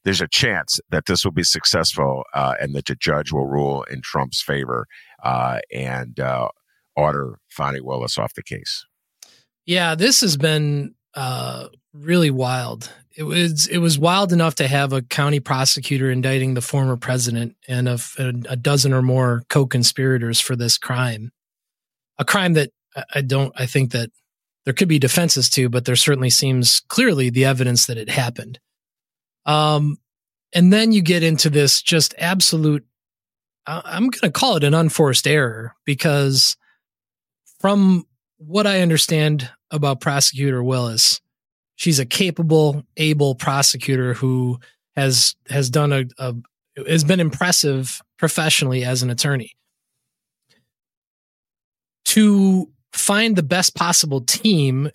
[0.07, 3.83] there's a chance that this will be successful uh, and that the judge will rule
[3.91, 4.87] in Trump's favor
[5.25, 6.49] uh, and uh,
[6.95, 8.87] order Fani Willis off the case.
[9.67, 11.67] Yeah, this has been uh,
[12.01, 12.91] really wild.
[13.17, 17.57] It was it was wild enough to have a county prosecutor indicting the former president
[17.67, 21.33] and a, a dozen or more co-conspirators for this crime,
[22.19, 22.71] a crime that
[23.15, 23.53] I don't.
[23.57, 24.11] I think that
[24.67, 28.59] there could be defenses to, but there certainly seems clearly the evidence that it happened.
[29.47, 29.99] Um,
[30.53, 32.85] and then you get into this just absolute,
[33.67, 36.57] I'm going to call it an unforced error because
[37.61, 38.07] from
[38.39, 41.21] what I understand about prosecutor Willis,
[41.77, 44.59] she's a capable, able prosecutor who
[44.97, 46.35] has, has done a, a
[46.87, 49.53] has been impressive professionally as an attorney.
[52.07, 54.91] To find the best possible team,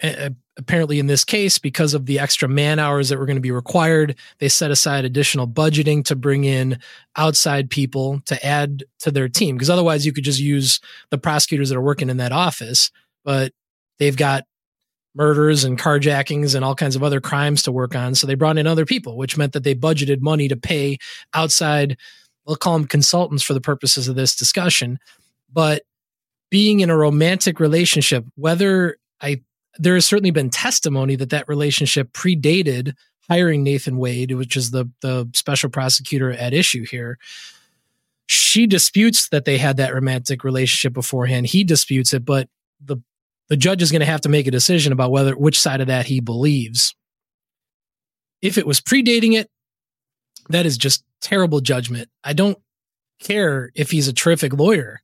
[0.57, 3.51] apparently in this case because of the extra man hours that were going to be
[3.51, 6.77] required they set aside additional budgeting to bring in
[7.15, 10.79] outside people to add to their team because otherwise you could just use
[11.09, 12.91] the prosecutors that are working in that office
[13.23, 13.53] but
[13.97, 14.43] they've got
[15.15, 18.57] murders and carjackings and all kinds of other crimes to work on so they brought
[18.57, 20.97] in other people which meant that they budgeted money to pay
[21.33, 21.97] outside
[22.45, 24.97] we'll call them consultants for the purposes of this discussion
[25.51, 25.83] but
[26.49, 29.41] being in a romantic relationship whether I
[29.77, 32.93] there has certainly been testimony that that relationship predated
[33.29, 37.17] hiring Nathan Wade, which is the the special prosecutor at issue here.
[38.27, 41.47] She disputes that they had that romantic relationship beforehand.
[41.47, 42.49] He disputes it, but
[42.83, 42.97] the
[43.51, 45.87] the judge is going to have to make a decision about whether which side of
[45.87, 46.95] that he believes.
[48.41, 49.49] If it was predating it,
[50.49, 52.09] That is just terrible judgment.
[52.23, 52.57] I don't
[53.19, 55.01] care if he's a terrific lawyer.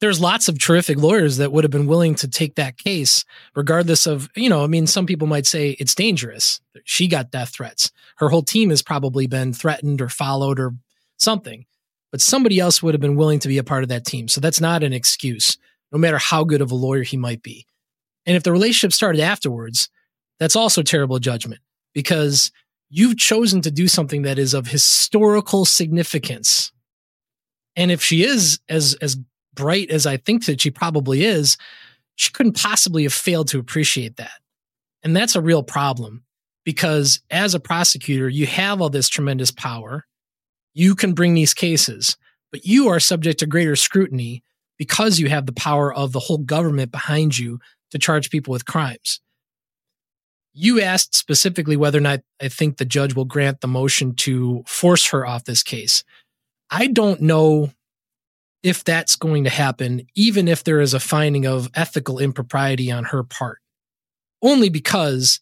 [0.00, 4.06] There's lots of terrific lawyers that would have been willing to take that case, regardless
[4.06, 6.60] of, you know, I mean, some people might say it's dangerous.
[6.84, 7.92] She got death threats.
[8.16, 10.74] Her whole team has probably been threatened or followed or
[11.18, 11.66] something,
[12.10, 14.26] but somebody else would have been willing to be a part of that team.
[14.26, 15.56] So that's not an excuse,
[15.92, 17.66] no matter how good of a lawyer he might be.
[18.26, 19.88] And if the relationship started afterwards,
[20.38, 21.60] that's also terrible judgment
[21.92, 22.50] because
[22.88, 26.72] you've chosen to do something that is of historical significance.
[27.76, 29.16] And if she is as as
[29.54, 31.56] bright as I think that she probably is,
[32.14, 34.40] she couldn't possibly have failed to appreciate that.
[35.02, 36.24] And that's a real problem
[36.64, 40.06] because as a prosecutor, you have all this tremendous power.
[40.74, 42.16] You can bring these cases,
[42.50, 44.42] but you are subject to greater scrutiny
[44.82, 47.60] because you have the power of the whole government behind you
[47.92, 49.20] to charge people with crimes.
[50.54, 54.64] You asked specifically whether or not I think the judge will grant the motion to
[54.66, 56.02] force her off this case.
[56.68, 57.70] I don't know
[58.64, 63.04] if that's going to happen, even if there is a finding of ethical impropriety on
[63.04, 63.60] her part,
[64.42, 65.38] only because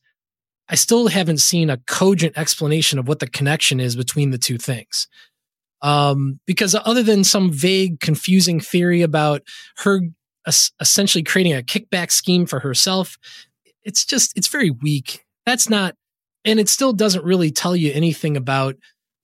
[0.68, 4.58] I still haven't seen a cogent explanation of what the connection is between the two
[4.58, 5.08] things.
[5.82, 9.42] Um, because other than some vague, confusing theory about
[9.78, 10.00] her
[10.80, 13.18] essentially creating a kickback scheme for herself.
[13.82, 15.24] It's just, it's very weak.
[15.46, 15.94] That's not,
[16.44, 18.76] and it still doesn't really tell you anything about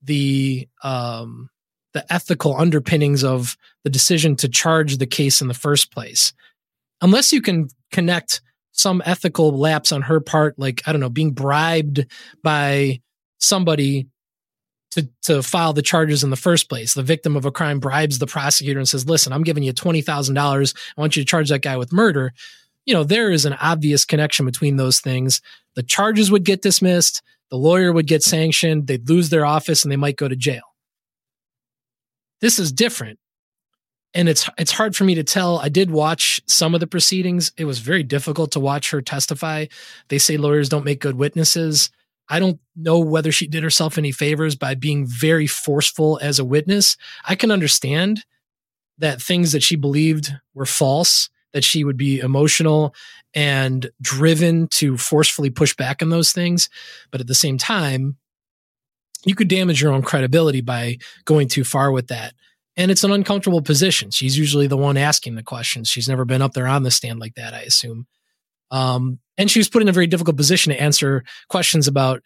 [0.02, 1.50] the, um,
[1.94, 6.32] the ethical underpinnings of the decision to charge the case in the first place.
[7.00, 8.40] Unless you can connect
[8.72, 12.06] some ethical lapse on her part, like, I don't know, being bribed
[12.42, 13.00] by
[13.38, 14.08] somebody
[14.92, 16.94] to to file the charges in the first place.
[16.94, 20.00] The victim of a crime bribes the prosecutor and says, "Listen, I'm giving you twenty
[20.00, 20.74] thousand dollars.
[20.96, 22.32] I want you to charge that guy with murder."
[22.86, 25.42] You know, there is an obvious connection between those things.
[25.74, 27.20] The charges would get dismissed.
[27.50, 28.86] The lawyer would get sanctioned.
[28.86, 30.62] They'd lose their office and they might go to jail.
[32.40, 33.18] This is different.
[34.14, 35.58] And it's it's hard for me to tell.
[35.58, 37.52] I did watch some of the proceedings.
[37.58, 39.66] It was very difficult to watch her testify.
[40.08, 41.90] They say lawyers don't make good witnesses.
[42.28, 46.44] I don't know whether she did herself any favors by being very forceful as a
[46.44, 46.96] witness.
[47.24, 48.24] I can understand
[48.98, 52.94] that things that she believed were false, that she would be emotional
[53.34, 56.68] and driven to forcefully push back on those things.
[57.10, 58.16] But at the same time,
[59.24, 62.34] you could damage your own credibility by going too far with that.
[62.76, 64.10] And it's an uncomfortable position.
[64.10, 65.88] She's usually the one asking the questions.
[65.88, 68.06] She's never been up there on the stand like that, I assume.
[68.70, 72.22] Um, and she was put in a very difficult position to answer questions about,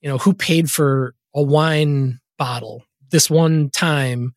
[0.00, 4.34] you know, who paid for a wine bottle this one time,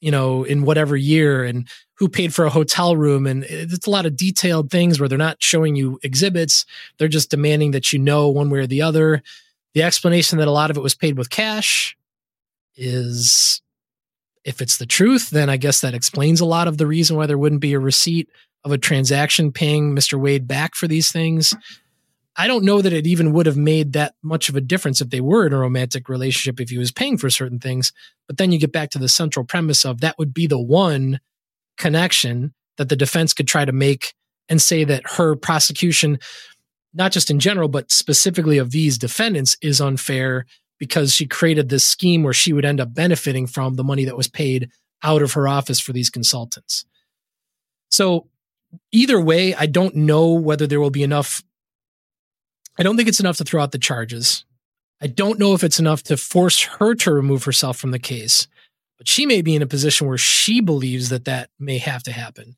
[0.00, 3.26] you know, in whatever year and who paid for a hotel room.
[3.26, 6.66] And it's a lot of detailed things where they're not showing you exhibits.
[6.98, 9.22] They're just demanding that you know one way or the other.
[9.74, 11.96] The explanation that a lot of it was paid with cash
[12.76, 13.62] is
[14.44, 17.26] if it's the truth, then I guess that explains a lot of the reason why
[17.26, 18.28] there wouldn't be a receipt
[18.64, 20.18] of a transaction paying Mr.
[20.18, 21.54] Wade back for these things.
[22.36, 25.10] I don't know that it even would have made that much of a difference if
[25.10, 27.92] they were in a romantic relationship if he was paying for certain things.
[28.26, 31.20] But then you get back to the central premise of that would be the one
[31.76, 34.14] connection that the defense could try to make
[34.48, 36.18] and say that her prosecution,
[36.94, 40.46] not just in general, but specifically of these defendants, is unfair
[40.78, 44.16] because she created this scheme where she would end up benefiting from the money that
[44.16, 44.70] was paid
[45.02, 46.84] out of her office for these consultants.
[47.90, 48.28] So
[48.90, 51.42] either way, I don't know whether there will be enough.
[52.78, 54.44] I don't think it's enough to throw out the charges.
[55.00, 58.46] I don't know if it's enough to force her to remove herself from the case,
[58.98, 62.12] but she may be in a position where she believes that that may have to
[62.12, 62.56] happen.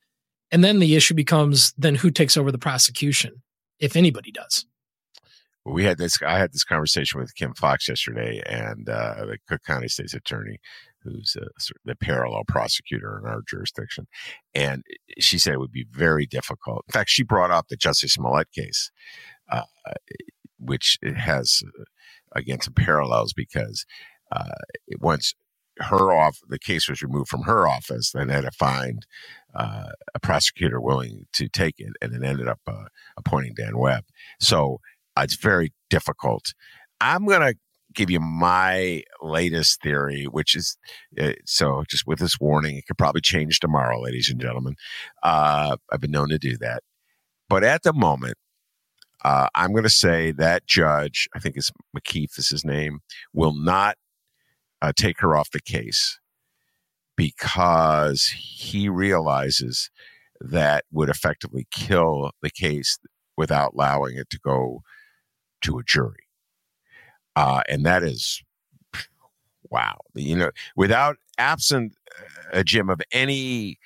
[0.51, 3.43] And then the issue becomes then who takes over the prosecution,
[3.81, 4.67] if anybody does.
[5.65, 6.19] We had this.
[6.23, 10.61] I had this conversation with Kim Foxx yesterday, and uh, the Cook County State's Attorney,
[11.05, 11.47] who's a,
[11.85, 14.07] the parallel prosecutor in our jurisdiction.
[14.55, 14.83] And
[15.19, 16.85] she said it would be very difficult.
[16.89, 18.91] In fact, she brought up the Jussie Smollett case,
[19.51, 19.63] uh,
[20.59, 21.85] which has, uh,
[22.35, 23.85] again, some parallels because
[24.33, 24.51] uh,
[25.01, 25.35] once
[25.79, 29.07] her off, the case was removed from her office, then had to find
[29.55, 32.85] uh, a prosecutor willing to take it, and it ended up uh,
[33.17, 34.05] appointing Dan Webb.
[34.41, 34.79] So
[35.17, 36.55] uh, it's very difficult.
[37.01, 37.55] I'm going to
[37.95, 40.77] give you my latest theory, which is
[41.21, 44.77] uh, so just with this warning, it could probably change tomorrow, ladies and gentlemen.
[45.23, 46.83] Uh, I've been known to do that.
[47.49, 48.37] But at the moment,
[49.25, 53.01] uh, I'm going to say that judge, I think it's McKeith is his name,
[53.33, 53.97] will not
[54.83, 56.19] uh, take her off the case
[57.17, 59.91] because he realizes
[60.41, 62.99] that would effectively kill the case
[63.37, 64.83] without allowing it to go
[65.63, 66.24] to a jury.
[67.37, 68.43] Uh, and that is
[69.71, 69.99] wow.
[70.15, 71.95] You know, without absent
[72.53, 73.79] a uh, Jim of any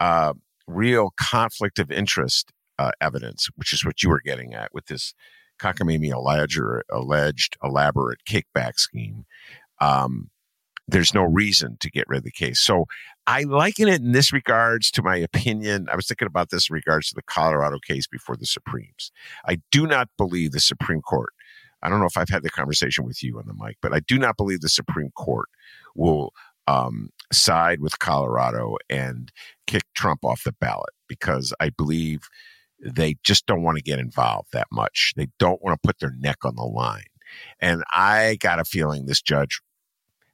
[0.00, 0.32] uh,
[0.66, 5.14] real conflict of interest uh, evidence, which is what you were getting at with this
[5.60, 9.24] cockamamie alleged, alleged elaborate kickback scheme.
[9.80, 10.30] Um,
[10.88, 12.60] there's no reason to get rid of the case.
[12.60, 12.86] So
[13.26, 15.88] I liken it in this regards to my opinion.
[15.92, 19.12] I was thinking about this in regards to the Colorado case before the Supremes.
[19.46, 21.34] I do not believe the Supreme Court.
[21.82, 24.00] I don't know if I've had the conversation with you on the mic, but I
[24.00, 25.48] do not believe the Supreme Court
[25.94, 26.32] will
[26.66, 29.32] um, side with Colorado and
[29.66, 32.20] kick Trump off the ballot because I believe
[32.80, 35.14] they just don't want to get involved that much.
[35.16, 37.06] They don't want to put their neck on the line.
[37.60, 39.60] And I got a feeling this judge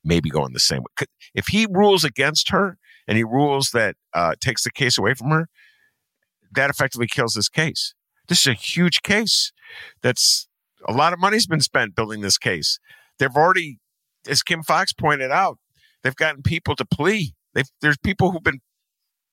[0.04, 1.06] may be going the same way.
[1.34, 5.30] If he rules against her and he rules that uh, takes the case away from
[5.30, 5.48] her,
[6.52, 7.94] that effectively kills this case.
[8.28, 9.52] This is a huge case.
[10.02, 10.48] That's
[10.86, 12.78] a lot of money's been spent building this case.
[13.18, 13.78] They've already,
[14.28, 15.58] as Kim Foxx pointed out,
[16.02, 17.34] they've gotten people to plea.
[17.54, 18.60] They've, there's people who've been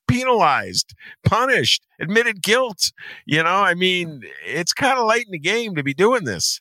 [0.08, 0.94] penalized,
[1.26, 2.92] punished, admitted guilt.
[3.26, 6.60] You know, I mean, it's kind of late in the game to be doing this.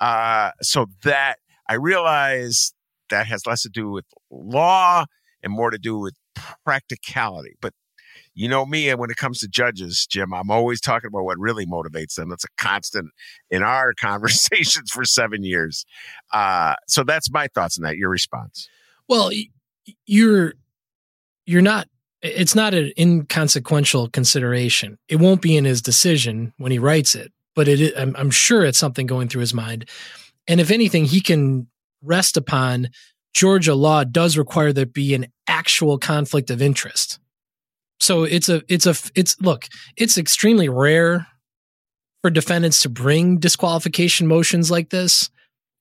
[0.00, 1.36] Uh, so that
[1.68, 2.72] I realize
[3.10, 5.04] that has less to do with law
[5.42, 6.14] and more to do with
[6.64, 7.56] practicality.
[7.60, 7.74] But
[8.34, 11.38] you know me, and when it comes to judges, Jim, I'm always talking about what
[11.38, 12.30] really motivates them.
[12.30, 13.10] That's a constant
[13.50, 15.84] in our conversations for seven years.
[16.32, 17.96] Uh, so that's my thoughts on that.
[17.96, 18.68] Your response?
[19.08, 19.30] Well,
[20.06, 20.54] you're
[21.46, 21.88] you're not.
[22.22, 24.96] It's not an inconsequential consideration.
[25.08, 27.92] It won't be in his decision when he writes it, but it.
[27.98, 29.88] I'm, I'm sure it's something going through his mind.
[30.48, 31.66] And if anything, he can
[32.02, 32.88] rest upon
[33.34, 37.18] Georgia law does require there be an actual conflict of interest.
[38.02, 41.28] So it's a it's a it's look, it's extremely rare
[42.20, 45.30] for defendants to bring disqualification motions like this,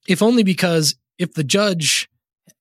[0.07, 2.07] if only because if the judge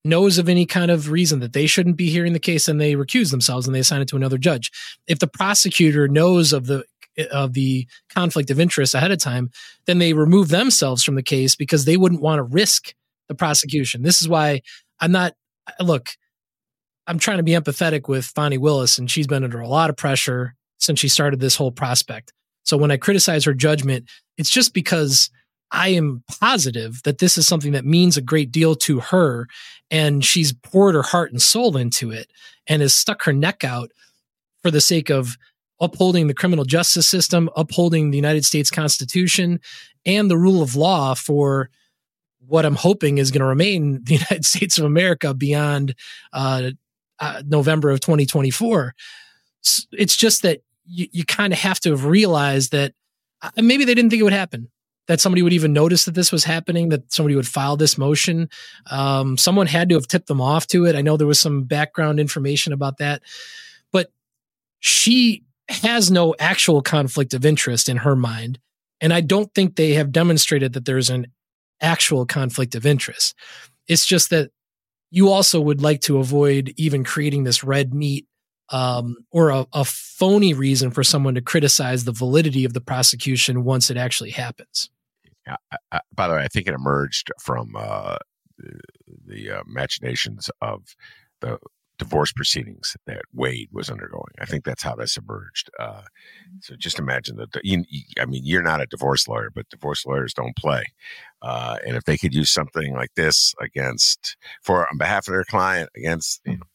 [0.03, 2.95] knows of any kind of reason that they shouldn't be hearing the case and they
[2.95, 4.71] recuse themselves and they assign it to another judge.
[5.05, 6.83] If the prosecutor knows of the
[7.31, 9.51] of the conflict of interest ahead of time,
[9.85, 12.95] then they remove themselves from the case because they wouldn't want to risk
[13.27, 14.01] the prosecution.
[14.01, 14.61] This is why
[14.99, 15.35] I'm not,
[15.79, 16.07] look,
[17.07, 19.97] I'm trying to be empathetic with Fani Willis, and she's been under a lot of
[19.97, 22.31] pressure since she started this whole prospect.
[22.63, 25.29] So when I criticize her judgment, it's just because
[25.71, 29.47] I am positive that this is something that means a great deal to her,
[29.89, 32.29] and she's poured her heart and soul into it
[32.67, 33.91] and has stuck her neck out
[34.61, 35.37] for the sake of
[35.79, 39.59] upholding the criminal justice system, upholding the United States Constitution,
[40.05, 41.69] and the rule of law for
[42.47, 45.95] what I'm hoping is going to remain the United States of America beyond
[46.33, 46.71] uh,
[47.21, 48.93] uh, November of 2024.
[49.91, 52.93] It's just that you, you kind of have to have realized that
[53.41, 54.69] uh, maybe they didn't think it would happen.
[55.07, 58.49] That somebody would even notice that this was happening, that somebody would file this motion.
[58.89, 60.95] Um, someone had to have tipped them off to it.
[60.95, 63.21] I know there was some background information about that,
[63.91, 64.11] but
[64.79, 68.59] she has no actual conflict of interest in her mind.
[68.99, 71.27] And I don't think they have demonstrated that there's an
[71.81, 73.35] actual conflict of interest.
[73.87, 74.51] It's just that
[75.11, 78.25] you also would like to avoid even creating this red meat
[78.69, 83.65] um, or a, a, phony reason for someone to criticize the validity of the prosecution
[83.65, 84.89] once it actually happens.
[85.45, 88.15] Yeah, I, I, by the way, I think it emerged from uh,
[88.57, 88.79] the,
[89.27, 90.95] the uh, machinations of
[91.41, 91.59] the
[92.01, 94.33] divorce proceedings that Wade was undergoing.
[94.39, 95.69] I think that's how this emerged.
[95.79, 96.01] Uh,
[96.59, 97.49] so just imagine that.
[97.63, 97.83] You,
[98.19, 100.83] I mean, you're not a divorce lawyer, but divorce lawyers don't play.
[101.43, 105.43] Uh, and if they could use something like this against, for on behalf of their
[105.43, 106.65] client, against, you know,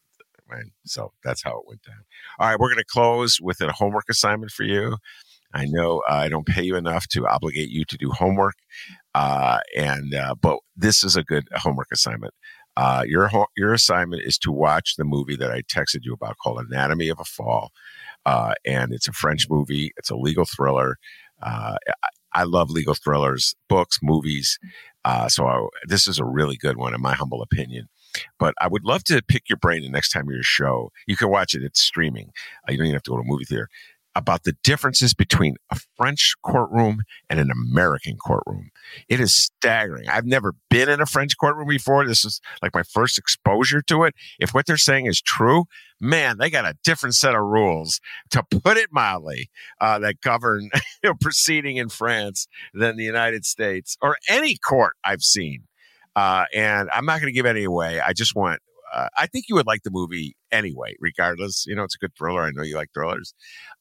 [0.49, 0.67] right?
[0.85, 2.05] So that's how it went down.
[2.39, 4.97] All right, we're going to close with a homework assignment for you.
[5.53, 8.57] I know I don't pay you enough to obligate you to do homework,
[9.15, 12.35] uh, and uh, but this is a good homework assignment.
[12.77, 16.61] Uh, your your assignment is to watch the movie that I texted you about called
[16.61, 17.73] Anatomy of a Fall,
[18.27, 19.93] uh, and it's a French movie.
[19.97, 20.99] It's a legal thriller.
[21.43, 24.59] Uh, I, I, love legal thrillers, books, movies.
[25.05, 27.89] Uh, so I, this is a really good one, in my humble opinion.
[28.39, 30.91] But I would love to pick your brain the next time you're a show.
[31.07, 32.31] You can watch it; it's streaming.
[32.69, 33.69] Uh, you don't even have to go to a movie theater
[34.17, 38.71] about the differences between a French courtroom and an American courtroom.
[39.09, 40.09] It is staggering.
[40.09, 42.07] I've never been in a French courtroom before.
[42.07, 44.15] This is like my first exposure to it.
[44.41, 45.67] If what they're saying is true,
[46.01, 48.01] man, they got a different set of rules,
[48.31, 49.51] to put it mildly,
[49.83, 50.71] uh, that govern
[51.03, 55.65] you know, proceeding in France than the United States or any court I've seen.
[56.15, 58.01] Uh, and I'm not going to give any away.
[58.01, 58.63] I just want
[58.95, 61.67] uh, I think you would like the movie anyway, regardless.
[61.67, 62.43] You know, it's a good thriller.
[62.43, 63.35] I know you like thrillers,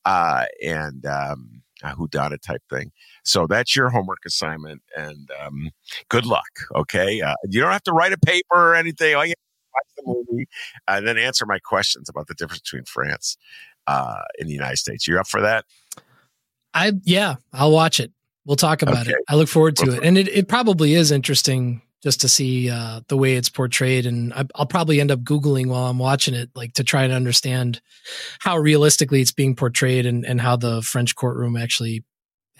[0.05, 2.91] uh, and um, a whodunit type thing.
[3.23, 5.71] So that's your homework assignment, and um,
[6.09, 6.59] good luck.
[6.75, 9.15] Okay, uh, you don't have to write a paper or anything.
[9.15, 9.33] All you
[10.05, 10.47] movie,
[10.87, 13.37] and then answer my questions about the difference between France
[13.87, 15.07] uh, and the United States.
[15.07, 15.65] You're up for that?
[16.73, 18.11] I yeah, I'll watch it.
[18.45, 19.11] We'll talk about okay.
[19.11, 19.17] it.
[19.27, 23.01] I look forward to it, and it, it probably is interesting just to see uh,
[23.07, 24.05] the way it's portrayed.
[24.05, 27.13] And I, will probably end up googling while I'm watching it, like to try to
[27.13, 27.81] understand
[28.39, 32.05] how realistically it's being portrayed and and how the French courtroom actually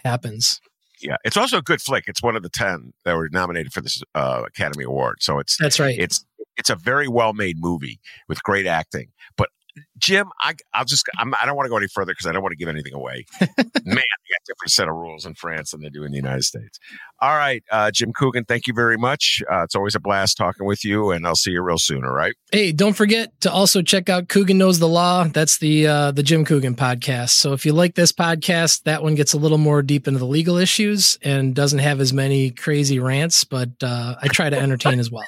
[0.04, 0.60] happens.
[1.00, 2.04] Yeah, it's also a good flick.
[2.08, 5.18] It's one of the ten that were nominated for this uh, Academy Award.
[5.20, 5.96] So it's that's right.
[5.96, 6.26] It's
[6.56, 9.12] it's a very well made movie with great acting.
[9.36, 9.50] But
[9.98, 12.32] Jim, I, I'll just, I'm, I do not want to go any further because I
[12.32, 13.24] don't want to give anything away.
[13.40, 13.48] Man,
[13.84, 16.78] they got different set of rules in France than they do in the United States.
[17.20, 19.42] All right, uh, Jim Coogan, thank you very much.
[19.50, 22.04] Uh, it's always a blast talking with you, and I'll see you real soon.
[22.04, 22.34] All right.
[22.52, 25.24] Hey, don't forget to also check out Coogan Knows the Law.
[25.24, 27.30] That's the uh, the Jim Coogan podcast.
[27.30, 30.26] So if you like this podcast, that one gets a little more deep into the
[30.26, 34.98] legal issues and doesn't have as many crazy rants, but uh, I try to entertain
[34.98, 35.24] as well.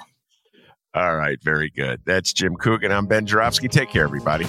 [0.94, 2.00] All right, very good.
[2.04, 2.90] That's Jim Coogan.
[2.90, 3.68] I'm Ben Joravsky.
[3.68, 4.46] Take care, everybody.